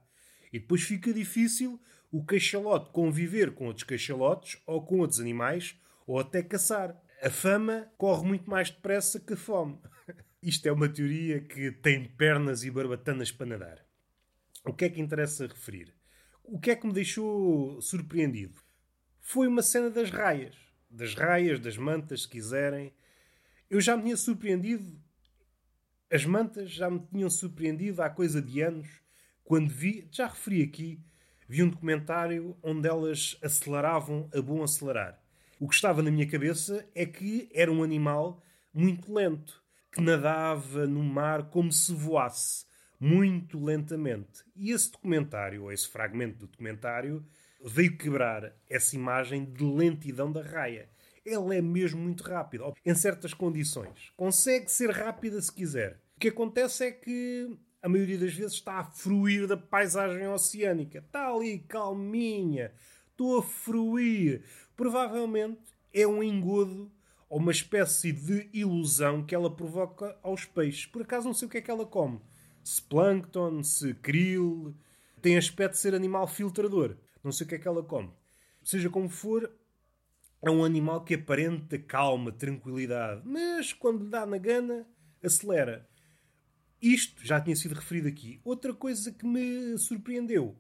E 0.53 0.59
depois 0.59 0.83
fica 0.83 1.13
difícil 1.13 1.81
o 2.11 2.25
cachalote 2.25 2.91
conviver 2.91 3.55
com 3.55 3.67
outros 3.67 3.85
cachalotes 3.85 4.61
ou 4.67 4.85
com 4.85 4.99
outros 4.99 5.21
animais 5.21 5.79
ou 6.07 6.19
até 6.19 6.43
caçar. 6.43 7.01
A 7.23 7.31
fama 7.31 7.91
corre 7.97 8.27
muito 8.27 8.51
mais 8.51 8.71
depressa 8.71 9.21
que 9.21 9.35
a 9.35 9.37
fome. 9.37 9.79
Isto 10.43 10.67
é 10.67 10.73
uma 10.73 10.89
teoria 10.89 11.41
que 11.41 11.71
tem 11.71 12.05
pernas 12.05 12.65
e 12.65 12.71
barbatanas 12.71 13.31
para 13.31 13.47
nadar. 13.47 13.87
O 14.65 14.73
que 14.73 14.87
é 14.87 14.89
que 14.89 15.01
interessa 15.01 15.47
referir? 15.47 15.95
O 16.43 16.59
que 16.59 16.71
é 16.71 16.77
que 16.77 16.87
me 16.87 16.93
deixou 16.93 17.81
surpreendido? 17.81 18.61
Foi 19.21 19.47
uma 19.47 19.63
cena 19.63 19.91
das 19.91 20.11
raias. 20.11 20.57
Das 20.91 21.15
raias, 21.15 21.61
das 21.61 21.77
mantas, 21.77 22.23
se 22.23 22.29
quiserem. 22.29 22.93
Eu 23.69 23.81
já 23.81 23.97
me 23.97 24.03
tinha 24.05 24.17
surpreendido. 24.17 25.01
As 26.11 26.25
mantas 26.25 26.73
já 26.73 26.91
me 26.91 26.99
tinham 27.07 27.31
surpreendido 27.31 28.03
há 28.03 28.11
coisa 28.11 28.43
de 28.43 28.61
anos, 28.61 28.89
quando 29.45 29.71
vi, 29.71 30.09
já 30.11 30.27
referi 30.27 30.63
aqui, 30.63 31.01
vi 31.51 31.65
um 31.65 31.69
documentário 31.69 32.57
onde 32.63 32.89
elas 32.89 33.37
aceleravam 33.43 34.31
a 34.33 34.41
bom 34.41 34.63
acelerar. 34.63 35.21
O 35.59 35.69
que 35.69 35.75
estava 35.75 36.01
na 36.01 36.09
minha 36.09 36.31
cabeça 36.31 36.89
é 36.95 37.05
que 37.05 37.51
era 37.53 37.73
um 37.73 37.83
animal 37.83 38.41
muito 38.73 39.13
lento, 39.13 39.61
que 39.91 40.01
nadava 40.01 40.87
no 40.87 41.03
mar 41.03 41.51
como 41.51 41.73
se 41.73 41.93
voasse, 41.93 42.65
muito 43.01 43.59
lentamente. 43.59 44.45
E 44.55 44.71
esse 44.71 44.93
documentário, 44.93 45.65
ou 45.65 45.73
esse 45.73 45.89
fragmento 45.89 46.39
do 46.39 46.47
documentário, 46.47 47.27
veio 47.65 47.99
quebrar 47.99 48.55
essa 48.69 48.95
imagem 48.95 49.45
de 49.45 49.65
lentidão 49.65 50.31
da 50.31 50.43
raia. 50.43 50.89
Ela 51.27 51.57
é 51.57 51.61
mesmo 51.61 52.01
muito 52.01 52.23
rápida, 52.23 52.73
em 52.87 52.95
certas 52.95 53.35
condições. 53.35 54.13
Consegue 54.17 54.71
ser 54.71 54.91
rápida 54.91 55.43
se 55.43 55.53
quiser. 55.53 56.01
O 56.17 56.21
que 56.21 56.29
acontece 56.29 56.85
é 56.85 56.93
que 56.93 57.59
a 57.83 57.89
maioria 57.89 58.19
das 58.19 58.35
vezes 58.35 58.55
está 58.55 58.79
a 58.79 58.85
fruir 58.85 59.47
da 59.47 59.57
paisagem 59.57 60.27
oceânica. 60.29 60.99
Está 60.99 61.29
ali 61.29 61.61
calminha, 61.61 62.73
estou 63.11 63.39
a 63.39 63.43
fruir. 63.43 64.45
Provavelmente 64.77 65.61
é 65.93 66.07
um 66.07 66.23
engodo 66.23 66.91
ou 67.29 67.39
uma 67.39 67.53
espécie 67.53 68.13
de 68.13 68.49
ilusão 68.53 69.25
que 69.25 69.35
ela 69.35 69.55
provoca 69.55 70.19
aos 70.23 70.45
peixes. 70.45 70.87
Por 70.87 71.03
acaso 71.03 71.27
não 71.27 71.35
sei 71.35 71.47
o 71.47 71.51
que 71.51 71.59
é 71.59 71.61
que 71.63 71.71
ela 71.71 71.87
come. 71.87 72.21
Se 72.63 72.83
plâncton, 72.83 73.63
se 73.63 73.95
krill. 73.95 74.75
Tem 75.23 75.37
aspecto 75.37 75.75
de 75.75 75.81
ser 75.81 75.95
animal 75.95 76.27
filtrador. 76.27 76.97
Não 77.23 77.33
sei 77.33 77.47
o 77.47 77.49
que 77.49 77.55
é 77.55 77.59
que 77.59 77.69
ela 77.69 77.83
come. 77.83 78.11
Seja 78.63 78.91
como 78.91 79.09
for, 79.09 79.51
é 80.43 80.51
um 80.51 80.65
animal 80.65 81.05
que 81.05 81.15
aparenta 81.15 81.79
calma, 81.79 82.33
tranquilidade. 82.33 83.23
Mas 83.25 83.73
quando 83.73 84.05
lhe 84.05 84.11
dá 84.11 84.27
na 84.27 84.39
gana, 84.39 84.87
acelera. 85.23 85.90
Isto 86.81 87.25
já 87.25 87.41
tinha 87.41 87.55
sido 87.55 87.75
referido 87.75 88.09
aqui. 88.09 88.41
Outra 88.43 88.73
coisa 88.73 89.13
que 89.13 89.27
me 89.27 89.77
surpreendeu 89.77 90.59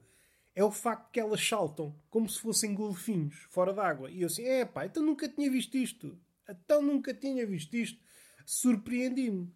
é 0.54 0.62
o 0.62 0.70
facto 0.70 1.10
que 1.10 1.20
elas 1.20 1.46
saltam 1.46 1.98
como 2.10 2.28
se 2.28 2.40
fossem 2.40 2.74
golfinhos 2.74 3.46
fora 3.50 3.72
d'água. 3.72 4.10
E 4.10 4.22
eu 4.22 4.26
assim, 4.26 4.44
é 4.44 4.64
pá, 4.64 4.84
então 4.84 5.02
nunca 5.02 5.28
tinha 5.28 5.50
visto 5.50 5.76
isto. 5.76 6.18
Então 6.48 6.82
nunca 6.82 7.14
tinha 7.14 7.46
visto 7.46 7.74
isto. 7.74 7.98
Surpreendi-me. 8.44 9.50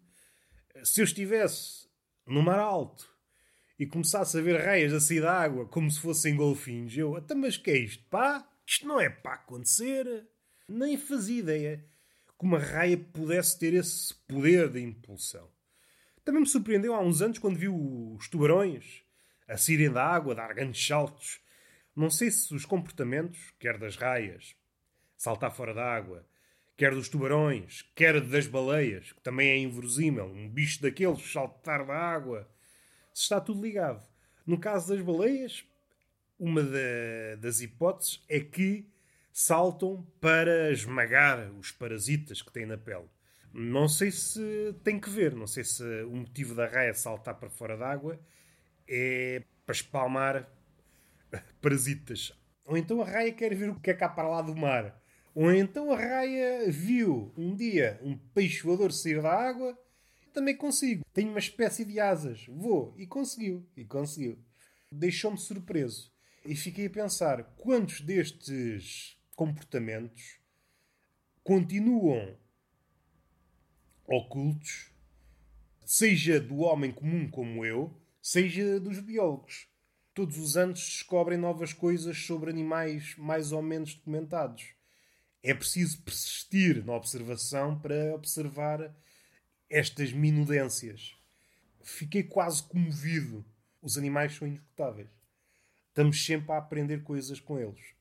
Se 0.83 1.01
eu 1.01 1.05
estivesse 1.05 1.87
no 2.25 2.41
mar 2.41 2.59
alto 2.59 3.07
e 3.77 3.85
começasse 3.85 4.37
a 4.37 4.41
ver 4.41 4.59
raias 4.59 4.93
a 4.93 4.99
sair 4.99 5.21
da 5.21 5.39
água 5.39 5.67
como 5.67 5.91
se 5.91 5.99
fossem 5.99 6.35
golfinhos, 6.35 6.97
eu, 6.97 7.15
até 7.15 7.35
mas 7.35 7.57
que 7.57 7.69
é 7.69 7.77
isto, 7.77 8.03
pá? 8.09 8.47
Isto 8.65 8.87
não 8.87 8.99
é 8.99 9.09
para 9.09 9.35
acontecer. 9.35 10.27
Nem 10.67 10.97
fazia 10.97 11.39
ideia 11.39 11.85
que 12.39 12.45
uma 12.45 12.57
raia 12.57 12.97
pudesse 12.97 13.59
ter 13.59 13.73
esse 13.73 14.13
poder 14.27 14.71
de 14.71 14.81
impulsão. 14.81 15.54
Também 16.25 16.41
me 16.41 16.47
surpreendeu 16.47 16.95
há 16.95 16.99
uns 16.99 17.21
anos 17.21 17.37
quando 17.37 17.59
vi 17.59 17.69
os 17.69 18.27
tubarões 18.27 19.03
a 19.47 19.55
saírem 19.55 19.91
da 19.91 20.03
água, 20.03 20.33
dar 20.33 20.51
grandes 20.55 20.85
saltos. 20.85 21.39
Não 21.95 22.09
sei 22.09 22.31
se 22.31 22.53
os 22.53 22.65
comportamentos, 22.65 23.53
quer 23.59 23.77
das 23.77 23.95
raias, 23.95 24.55
saltar 25.15 25.55
fora 25.55 25.71
da 25.71 25.85
água, 25.85 26.27
quer 26.75 26.95
dos 26.95 27.09
tubarões, 27.09 27.83
quer 27.95 28.19
das 28.19 28.47
baleias, 28.47 29.11
que 29.11 29.21
também 29.21 29.49
é 29.49 29.57
inverosímil, 29.59 30.25
um 30.25 30.49
bicho 30.49 30.81
daqueles 30.81 31.31
saltar 31.31 31.85
da 31.85 31.95
água, 31.95 32.49
se 33.13 33.21
está 33.21 33.39
tudo 33.39 33.61
ligado. 33.61 34.03
No 34.47 34.59
caso 34.59 34.95
das 34.95 35.05
baleias, 35.05 35.63
uma 36.39 36.63
da, 36.63 37.35
das 37.39 37.61
hipóteses 37.61 38.25
é 38.27 38.39
que 38.39 38.89
saltam 39.31 40.03
para 40.19 40.71
esmagar 40.71 41.51
os 41.51 41.71
parasitas 41.71 42.41
que 42.41 42.51
têm 42.51 42.65
na 42.65 42.77
pele. 42.77 43.14
Não 43.57 43.87
sei 43.87 44.11
se 44.11 44.75
tem 44.83 44.99
que 44.99 45.09
ver, 45.09 45.33
não 45.33 45.47
sei 45.47 45.63
se 45.63 45.81
o 46.03 46.13
motivo 46.13 46.53
da 46.53 46.67
raia 46.67 46.93
saltar 46.93 47.35
para 47.35 47.49
fora 47.49 47.77
d'água 47.77 48.19
é 48.85 49.41
para 49.65 49.73
espalmar 49.73 50.51
parasitas. 51.61 52.33
Ou 52.65 52.75
então 52.75 53.01
a 53.01 53.05
raia 53.05 53.31
quer 53.31 53.55
ver 53.55 53.69
o 53.69 53.79
que 53.79 53.91
é 53.91 53.93
cá 53.93 54.09
para 54.09 54.27
lá 54.27 54.41
do 54.41 54.53
mar. 54.53 55.01
Ou 55.33 55.53
então 55.53 55.89
a 55.89 55.95
raia 55.95 56.69
viu 56.69 57.31
um 57.37 57.55
dia 57.55 57.97
um 58.03 58.17
peixe 58.17 58.61
voador 58.61 58.91
sair 58.91 59.21
da 59.21 59.31
água. 59.31 59.79
Também 60.33 60.57
consigo. 60.57 61.05
Tenho 61.13 61.29
uma 61.29 61.39
espécie 61.39 61.85
de 61.85 61.97
asas. 61.97 62.45
Vou. 62.49 62.93
E 62.97 63.07
conseguiu. 63.07 63.65
E 63.77 63.85
conseguiu. 63.85 64.37
Deixou-me 64.91 65.37
surpreso. 65.37 66.11
E 66.43 66.57
fiquei 66.57 66.87
a 66.87 66.89
pensar 66.89 67.41
quantos 67.55 68.01
destes 68.01 69.17
comportamentos 69.33 70.41
continuam 71.41 72.35
ocultos, 74.07 74.91
seja 75.85 76.39
do 76.39 76.57
homem 76.59 76.91
comum 76.91 77.29
como 77.29 77.65
eu, 77.65 77.95
seja 78.21 78.79
dos 78.79 78.99
biólogos. 78.99 79.67
Todos 80.13 80.37
os 80.37 80.55
anos 80.55 80.79
descobrem 80.79 81.37
novas 81.37 81.73
coisas 81.73 82.17
sobre 82.17 82.49
animais 82.49 83.15
mais 83.17 83.51
ou 83.51 83.61
menos 83.61 83.93
documentados. 83.93 84.73
É 85.43 85.53
preciso 85.53 86.01
persistir 86.01 86.83
na 86.85 86.93
observação 86.93 87.77
para 87.77 88.15
observar 88.15 88.95
estas 89.69 90.11
minudências. 90.11 91.15
Fiquei 91.83 92.23
quase 92.23 92.63
comovido. 92.63 93.45
Os 93.81 93.97
animais 93.97 94.33
são 94.33 94.47
inesgotáveis. 94.47 95.09
Estamos 95.89 96.25
sempre 96.25 96.51
a 96.51 96.57
aprender 96.57 97.03
coisas 97.03 97.39
com 97.39 97.59
eles. 97.59 97.94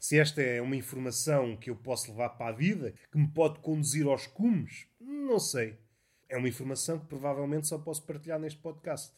Se 0.00 0.18
esta 0.18 0.40
é 0.40 0.62
uma 0.62 0.76
informação 0.76 1.54
que 1.54 1.68
eu 1.68 1.76
posso 1.76 2.10
levar 2.10 2.30
para 2.30 2.54
a 2.54 2.56
vida, 2.56 2.94
que 3.12 3.18
me 3.18 3.28
pode 3.28 3.58
conduzir 3.58 4.06
aos 4.06 4.26
cumes, 4.26 4.86
não 4.98 5.38
sei. 5.38 5.78
É 6.26 6.38
uma 6.38 6.48
informação 6.48 6.98
que 6.98 7.04
provavelmente 7.04 7.68
só 7.68 7.76
posso 7.76 8.06
partilhar 8.06 8.40
neste 8.40 8.58
podcast. 8.60 9.12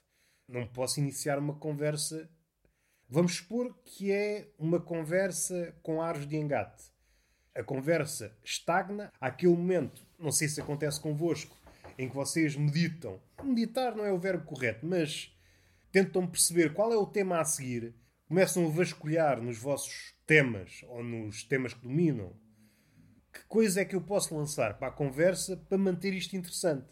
Não 0.48 0.66
posso 0.66 0.98
iniciar 0.98 1.38
uma 1.38 1.54
conversa. 1.54 2.28
Vamos 3.08 3.36
supor 3.36 3.72
que 3.84 4.10
é 4.10 4.50
uma 4.58 4.80
conversa 4.80 5.72
com 5.84 6.02
ares 6.02 6.26
de 6.26 6.36
engate. 6.36 6.82
A 7.54 7.62
conversa 7.62 8.36
estagna 8.42 9.12
àquele 9.20 9.54
momento, 9.54 10.04
não 10.18 10.32
sei 10.32 10.48
se 10.48 10.60
acontece 10.60 11.00
convosco, 11.00 11.56
em 11.96 12.08
que 12.08 12.14
vocês 12.14 12.56
meditam. 12.56 13.20
Meditar 13.44 13.94
não 13.94 14.04
é 14.04 14.10
o 14.10 14.18
verbo 14.18 14.44
correto, 14.44 14.84
mas 14.84 15.32
tentam 15.92 16.26
perceber 16.26 16.74
qual 16.74 16.92
é 16.92 16.96
o 16.96 17.06
tema 17.06 17.38
a 17.38 17.44
seguir, 17.44 17.94
começam 18.26 18.66
a 18.66 18.70
vasculhar 18.70 19.40
nos 19.40 19.58
vossos 19.58 20.12
temas 20.32 20.82
ou 20.88 21.04
nos 21.04 21.44
temas 21.44 21.74
que 21.74 21.82
dominam. 21.82 22.32
Que 23.30 23.44
coisa 23.44 23.82
é 23.82 23.84
que 23.84 23.94
eu 23.94 24.00
posso 24.00 24.34
lançar 24.34 24.78
para 24.78 24.88
a 24.88 24.90
conversa 24.90 25.58
para 25.58 25.76
manter 25.76 26.14
isto 26.14 26.34
interessante? 26.34 26.88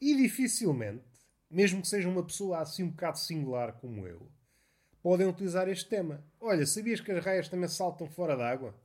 E 0.00 0.16
dificilmente, 0.16 1.02
mesmo 1.50 1.82
que 1.82 1.88
seja 1.88 2.08
uma 2.08 2.22
pessoa 2.22 2.60
assim 2.60 2.84
um 2.84 2.90
bocado 2.90 3.18
singular 3.18 3.72
como 3.80 4.06
eu, 4.06 4.30
podem 5.02 5.26
utilizar 5.26 5.68
este 5.68 5.88
tema. 5.88 6.24
Olha, 6.40 6.64
sabias 6.64 7.00
que 7.00 7.10
as 7.10 7.24
raias 7.24 7.48
também 7.48 7.68
saltam 7.68 8.08
fora 8.08 8.36
d'água? 8.36 8.80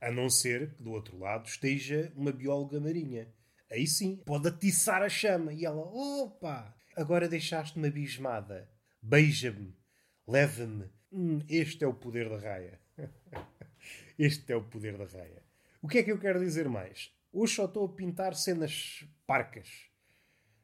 A 0.00 0.12
não 0.12 0.30
ser 0.30 0.74
que 0.74 0.82
do 0.84 0.92
outro 0.92 1.18
lado 1.18 1.48
esteja 1.48 2.12
uma 2.14 2.30
bióloga 2.30 2.78
marinha. 2.78 3.34
Aí 3.68 3.88
sim, 3.88 4.22
pode 4.24 4.46
atiçar 4.46 5.02
a 5.02 5.08
chama 5.08 5.52
e 5.52 5.64
ela, 5.64 5.82
opa, 5.82 6.72
agora 6.94 7.28
deixaste-me 7.28 7.88
abismada. 7.88 8.70
Beija-me, 9.02 9.76
leva-me. 10.24 10.88
Hum, 11.10 11.40
este 11.48 11.82
é 11.82 11.88
o 11.88 11.94
poder 11.94 12.28
da 12.28 12.38
raia. 12.38 12.78
este 14.18 14.52
é 14.52 14.56
o 14.56 14.64
poder 14.64 14.96
da 14.96 15.04
raia. 15.04 15.42
O 15.80 15.88
que 15.88 15.98
é 15.98 16.02
que 16.02 16.12
eu 16.12 16.18
quero 16.18 16.40
dizer 16.40 16.68
mais? 16.68 17.12
Hoje 17.32 17.54
só 17.54 17.66
estou 17.66 17.86
a 17.86 17.88
pintar 17.88 18.34
cenas 18.34 19.04
parcas. 19.26 19.90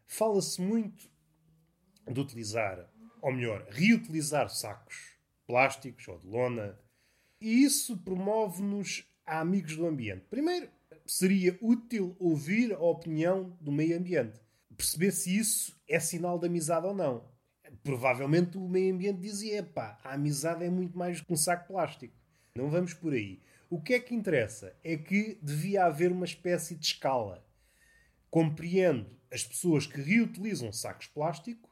Fala-se 0.07 0.61
muito 0.61 1.09
de 2.11 2.21
utilizar, 2.21 2.91
ou 3.23 3.33
melhor, 3.33 3.67
reutilizar 3.71 4.49
sacos 4.49 5.15
plásticos 5.47 6.09
ou 6.09 6.19
de 6.19 6.27
lona, 6.27 6.79
e 7.41 7.63
isso 7.63 7.99
promove-nos 7.99 9.07
a 9.27 9.41
amigos 9.41 9.77
do 9.77 9.87
ambiente. 9.87 10.25
Primeiro, 10.31 10.69
seria 11.07 11.59
útil 11.61 12.17
ouvir 12.19 12.73
a 12.73 12.81
opinião 12.81 13.57
do 13.61 13.71
meio 13.71 13.97
ambiente, 13.97 14.41
perceber 14.77 15.13
se 15.13 15.37
isso 15.37 15.79
é 15.89 16.01
sinal 16.01 16.39
de 16.39 16.47
amizade 16.47 16.87
ou 16.87 16.95
não. 16.95 17.25
Provavelmente 17.83 18.57
o 18.57 18.69
meio 18.69 18.95
ambiente 18.95 19.21
dizia: 19.21 19.63
pá, 19.63 19.99
a 20.03 20.15
amizade 20.15 20.65
é 20.65 20.71
muito 20.71 20.97
mais 20.97 21.21
que 21.21 21.33
um 21.33 21.37
saco 21.37 21.69
plástico. 21.69 22.15
Não 22.57 22.71
vamos 22.71 22.95
por 22.95 23.13
aí. 23.13 23.43
O 23.69 23.81
que 23.81 23.95
é 23.95 24.01
que 24.01 24.15
interessa 24.15 24.77
é 24.85 24.97
que 24.97 25.39
devia 25.43 25.87
haver 25.87 26.13
uma 26.13 26.25
espécie 26.25 26.77
de 26.77 26.87
escala. 26.87 27.45
Compreendo 28.31 29.11
as 29.33 29.45
pessoas 29.45 29.87
que 29.87 30.01
reutilizam 30.01 30.73
sacos 30.73 31.09
plástico, 31.09 31.69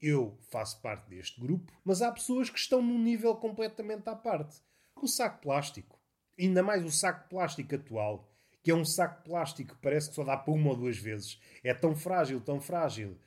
eu 0.00 0.38
faço 0.50 0.80
parte 0.82 1.08
deste 1.08 1.40
grupo, 1.40 1.72
mas 1.84 2.02
há 2.02 2.12
pessoas 2.12 2.50
que 2.50 2.58
estão 2.58 2.82
num 2.82 3.02
nível 3.02 3.34
completamente 3.36 4.08
à 4.08 4.14
parte. 4.14 4.60
O 4.94 5.06
saco 5.06 5.40
plástico 5.40 5.98
ainda 6.38 6.62
mais 6.62 6.84
o 6.84 6.90
saco 6.90 7.28
plástico 7.28 7.74
atual, 7.74 8.30
que 8.62 8.70
é 8.70 8.74
um 8.74 8.84
saco 8.84 9.24
plástico 9.24 9.74
que 9.74 9.82
parece 9.82 10.10
que 10.10 10.14
só 10.14 10.24
dá 10.24 10.36
para 10.36 10.52
uma 10.54 10.70
ou 10.70 10.76
duas 10.76 10.96
vezes, 10.96 11.40
é 11.64 11.74
tão 11.74 11.96
frágil, 11.96 12.40
tão 12.40 12.60
frágil, 12.60 13.18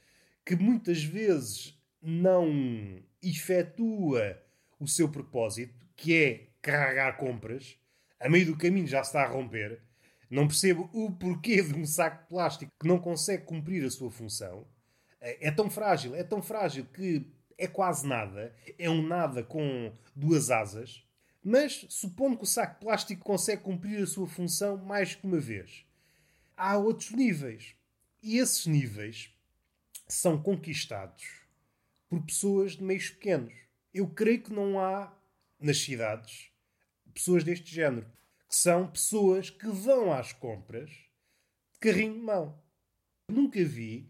que 0.46 0.56
muitas 0.56 1.04
vezes 1.04 1.78
não 2.02 3.02
efetua 3.22 4.42
o 4.80 4.88
seu 4.88 5.10
propósito, 5.10 5.86
que 5.96 6.16
é 6.16 6.51
carregar 6.62 7.18
compras, 7.18 7.78
a 8.20 8.30
meio 8.30 8.46
do 8.46 8.58
caminho 8.58 8.88
já 8.88 9.02
está 9.02 9.24
a 9.24 9.28
romper. 9.28 9.82
Não 10.30 10.48
percebo 10.48 10.90
o 10.94 11.12
porquê 11.12 11.62
de 11.62 11.74
um 11.74 11.86
saco 11.86 12.22
de 12.22 12.30
plástico 12.30 12.72
que 12.80 12.88
não 12.88 13.00
consegue 13.00 13.44
cumprir 13.44 13.84
a 13.84 13.90
sua 13.90 14.12
função. 14.12 14.66
É, 15.20 15.48
é 15.48 15.52
tão 15.52 15.70
frágil, 15.70 16.16
é 16.16 16.24
tão 16.24 16.42
frágil 16.42 16.86
que 16.86 17.28
é 17.58 17.68
quase 17.68 18.08
nada. 18.08 18.56
É 18.78 18.90
um 18.90 19.06
nada 19.06 19.44
com 19.44 19.92
duas 20.16 20.50
asas. 20.50 21.04
Mas 21.44 21.86
supondo 21.90 22.38
que 22.38 22.44
o 22.44 22.48
saco 22.48 22.76
de 22.76 22.86
plástico 22.86 23.24
consegue 23.24 23.64
cumprir 23.64 24.02
a 24.02 24.08
sua 24.08 24.28
função 24.28 24.78
mais 24.78 25.16
que 25.16 25.26
uma 25.26 25.40
vez. 25.40 25.86
Há 26.56 26.78
outros 26.78 27.12
níveis. 27.12 27.76
E 28.22 28.38
esses 28.38 28.68
níveis 28.68 29.34
são 30.08 30.42
conquistados 30.42 31.42
por 32.08 32.22
pessoas 32.24 32.74
de 32.74 32.84
meios 32.84 33.10
pequenos. 33.10 33.54
Eu 33.94 34.08
creio 34.08 34.44
que 34.44 34.54
não 34.54 34.80
há 34.80 35.12
nas 35.60 35.80
cidades 35.80 36.51
pessoas 37.12 37.44
deste 37.44 37.74
género. 37.74 38.06
Que 38.48 38.56
são 38.56 38.88
pessoas 38.88 39.50
que 39.50 39.68
vão 39.68 40.12
às 40.12 40.34
compras 40.34 40.90
de 40.90 41.80
carrinho 41.80 42.16
de 42.16 42.20
mão. 42.20 42.62
Nunca 43.30 43.64
vi 43.64 44.10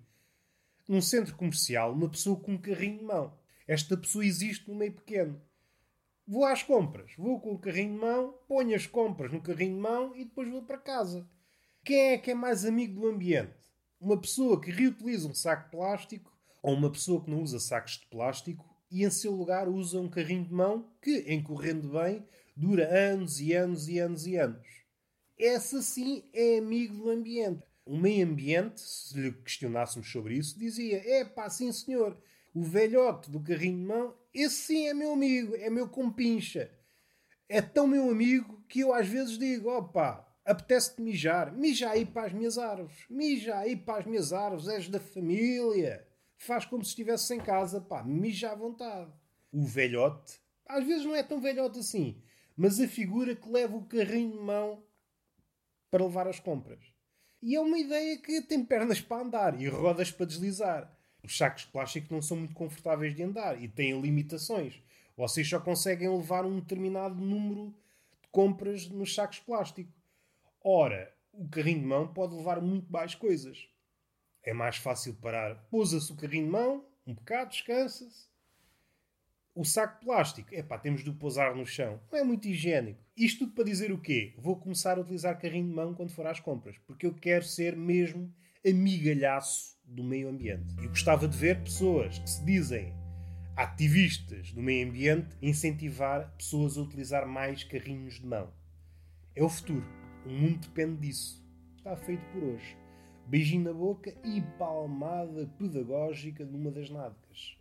num 0.88 1.02
centro 1.02 1.36
comercial 1.36 1.94
uma 1.94 2.10
pessoa 2.10 2.40
com 2.40 2.54
um 2.54 2.58
carrinho 2.58 3.00
de 3.00 3.04
mão. 3.04 3.38
Esta 3.68 3.96
pessoa 3.96 4.26
existe 4.26 4.68
no 4.68 4.76
meio 4.76 4.94
pequeno. 4.94 5.42
Vou 6.28 6.46
às 6.46 6.64
compras, 6.64 7.14
vou 7.18 7.40
com 7.40 7.54
o 7.54 7.60
carrinho 7.60 7.94
de 7.94 8.00
mão, 8.00 8.34
ponho 8.48 8.76
as 8.76 8.88
compras 8.88 9.32
no 9.32 9.42
carrinho 9.42 9.76
de 9.76 9.82
mão 9.82 10.16
e 10.16 10.26
depois 10.26 10.50
vou 10.50 10.64
para 10.64 10.78
casa. 10.78 11.28
Quem 11.84 12.12
é 12.12 12.18
que 12.18 12.32
é 12.32 12.36
mais 12.36 12.66
amigo 12.66 13.00
do 13.00 13.08
ambiente? 13.08 13.54
Uma 14.00 14.20
pessoa 14.20 14.60
que 14.60 14.72
reutiliza 14.72 15.28
um 15.28 15.34
saco 15.34 15.66
de 15.66 15.72
plástico 15.72 16.32
ou 16.62 16.74
uma 16.74 16.92
pessoa 16.92 17.24
que 17.24 17.30
não 17.30 17.42
usa 17.42 17.60
sacos 17.60 18.00
de 18.00 18.06
plástico 18.08 18.70
e 18.90 19.04
em 19.04 19.10
seu 19.10 19.32
lugar 19.32 19.68
usa 19.68 20.00
um 20.00 20.10
carrinho 20.10 20.46
de 20.46 20.54
mão 20.54 20.92
que, 21.02 21.20
em 21.20 21.42
correndo 21.42 21.90
bem, 21.90 22.26
dura 22.56 22.88
anos 22.88 23.40
e 23.40 23.54
anos 23.54 23.88
e 23.88 24.00
anos 24.00 24.28
e 24.28 24.36
anos. 24.36 24.68
Essa 25.38 25.82
sim 25.82 26.24
é 26.34 26.58
amigo 26.58 26.96
do 26.96 27.10
ambiente. 27.10 27.64
O 27.86 27.98
meio 27.98 28.26
ambiente, 28.26 28.80
se 28.80 29.20
lhe 29.20 29.32
questionássemos 29.32 30.12
sobre 30.12 30.36
isso, 30.36 30.58
dizia: 30.58 31.02
é 31.04 31.26
pá, 31.26 31.50
sim 31.50 31.72
senhor, 31.72 32.18
o 32.54 32.64
velhote 32.64 33.30
do 33.32 33.40
carrinho 33.40 33.78
de 33.78 33.86
mão 33.86 34.22
esse 34.34 34.56
sim 34.56 34.88
é 34.88 34.94
meu 34.94 35.12
amigo, 35.12 35.56
é 35.56 35.70
meu 35.70 35.90
compincha. 35.90 36.72
É 37.50 37.62
tão 37.62 37.86
meu 37.86 38.10
amigo 38.10 38.64
que 38.68 38.80
eu 38.80 38.94
às 38.94 39.08
vezes 39.08 39.38
digo: 39.38 39.70
opa, 39.70 40.26
apetece-te 40.46 41.02
mijar, 41.02 41.52
mija 41.52 41.90
aí 41.90 42.06
para 42.06 42.28
as 42.28 42.34
minhas 42.34 42.58
árvores, 42.58 43.06
mija 43.10 43.58
aí 43.58 43.76
para 43.76 44.00
as 44.00 44.06
minhas 44.06 44.32
árvores, 44.32 44.68
és 44.70 44.88
da 44.88 45.00
família. 45.00 46.08
Faz 46.38 46.66
como 46.66 46.84
se 46.84 46.92
estivesse 46.92 47.34
em 47.36 47.40
casa, 47.40 47.82
pá, 47.82 48.04
mija 48.04 48.52
à 48.52 48.56
vontade. 48.56 49.12
O 49.52 49.66
velhote, 49.66 50.40
às 50.66 50.86
vezes 50.86 51.06
não 51.06 51.16
é 51.16 51.22
tão 51.22 51.42
velhote 51.42 51.80
assim, 51.80 52.22
mas 52.56 52.80
a 52.80 52.88
figura 52.88 53.36
que 53.36 53.50
leva 53.50 53.76
o 53.76 53.86
carrinho 53.86 54.32
de 54.32 54.40
mão 54.40 54.84
para 55.90 56.04
levar 56.04 56.28
as 56.28 56.40
compras. 56.40 56.80
E 57.42 57.56
é 57.56 57.60
uma 57.60 57.78
ideia 57.78 58.18
que 58.18 58.42
tem 58.42 58.64
pernas 58.64 59.02
para 59.02 59.24
andar 59.24 59.60
e 59.60 59.68
rodas 59.68 60.12
para 60.12 60.26
deslizar. 60.26 60.96
Os 61.24 61.38
sacos 61.38 61.64
de 61.64 61.72
plástico 61.72 62.14
não 62.14 62.22
são 62.22 62.38
muito 62.38 62.54
confortáveis 62.54 63.16
de 63.16 63.24
andar 63.24 63.62
e 63.62 63.68
têm 63.68 64.00
limitações. 64.00 64.82
Vocês 65.18 65.48
só 65.48 65.60
conseguem 65.60 66.10
levar 66.10 66.46
um 66.46 66.60
determinado 66.60 67.16
número 67.16 67.74
de 68.22 68.28
compras 68.32 68.88
nos 68.88 69.14
sacos 69.14 69.38
de 69.38 69.44
plástico. 69.44 69.92
Ora, 70.64 71.14
o 71.34 71.48
carrinho 71.50 71.80
de 71.80 71.86
mão 71.86 72.14
pode 72.14 72.36
levar 72.36 72.62
muito 72.62 72.92
mais 72.92 73.16
coisas. 73.16 73.68
É 74.44 74.54
mais 74.54 74.78
fácil 74.78 75.14
parar. 75.16 75.56
Pousa-se 75.70 76.12
o 76.12 76.16
carrinho 76.16 76.46
de 76.46 76.52
mão, 76.52 76.86
um 77.06 77.14
bocado, 77.14 77.52
descansa-se. 77.52 78.31
O 79.54 79.66
saco 79.66 80.00
de 80.00 80.06
plástico, 80.06 80.56
epá, 80.56 80.78
temos 80.78 81.04
de 81.04 81.10
o 81.10 81.14
pousar 81.14 81.54
no 81.54 81.66
chão. 81.66 82.00
Não 82.10 82.20
é 82.20 82.24
muito 82.24 82.48
higiênico. 82.48 83.04
Isto 83.18 83.40
tudo 83.40 83.52
para 83.54 83.66
dizer 83.66 83.92
o 83.92 83.98
quê? 83.98 84.34
Vou 84.38 84.56
começar 84.56 84.98
a 84.98 85.02
utilizar 85.02 85.38
carrinho 85.38 85.68
de 85.68 85.74
mão 85.74 85.94
quando 85.94 86.12
for 86.12 86.26
às 86.26 86.40
compras. 86.40 86.78
Porque 86.88 87.06
eu 87.06 87.14
quero 87.14 87.44
ser 87.44 87.76
mesmo 87.76 88.34
amigalhaço 88.66 89.78
do 89.84 90.06
meio 90.06 90.30
ambiente. 90.30 90.74
E 90.82 90.88
gostava 90.88 91.28
de 91.28 91.38
ver 91.38 91.62
pessoas 91.62 92.18
que 92.20 92.30
se 92.30 92.46
dizem 92.46 92.94
ativistas 93.58 94.54
do 94.54 94.62
meio 94.62 94.88
ambiente 94.88 95.36
incentivar 95.42 96.34
pessoas 96.38 96.78
a 96.78 96.82
utilizar 96.82 97.28
mais 97.28 97.64
carrinhos 97.66 98.22
de 98.22 98.26
mão. 98.26 98.54
É 99.36 99.44
o 99.44 99.50
futuro. 99.50 99.86
O 100.26 100.30
mundo 100.30 100.60
depende 100.60 101.08
disso. 101.08 101.46
Está 101.76 101.98
feito 101.98 102.24
por 102.32 102.42
hoje. 102.42 102.78
Beijinho 103.28 103.66
na 103.66 103.74
boca 103.74 104.14
e 104.24 104.42
palmada 104.58 105.46
pedagógica 105.58 106.46
numa 106.46 106.72
das 106.72 106.90
nádegas. 106.90 107.61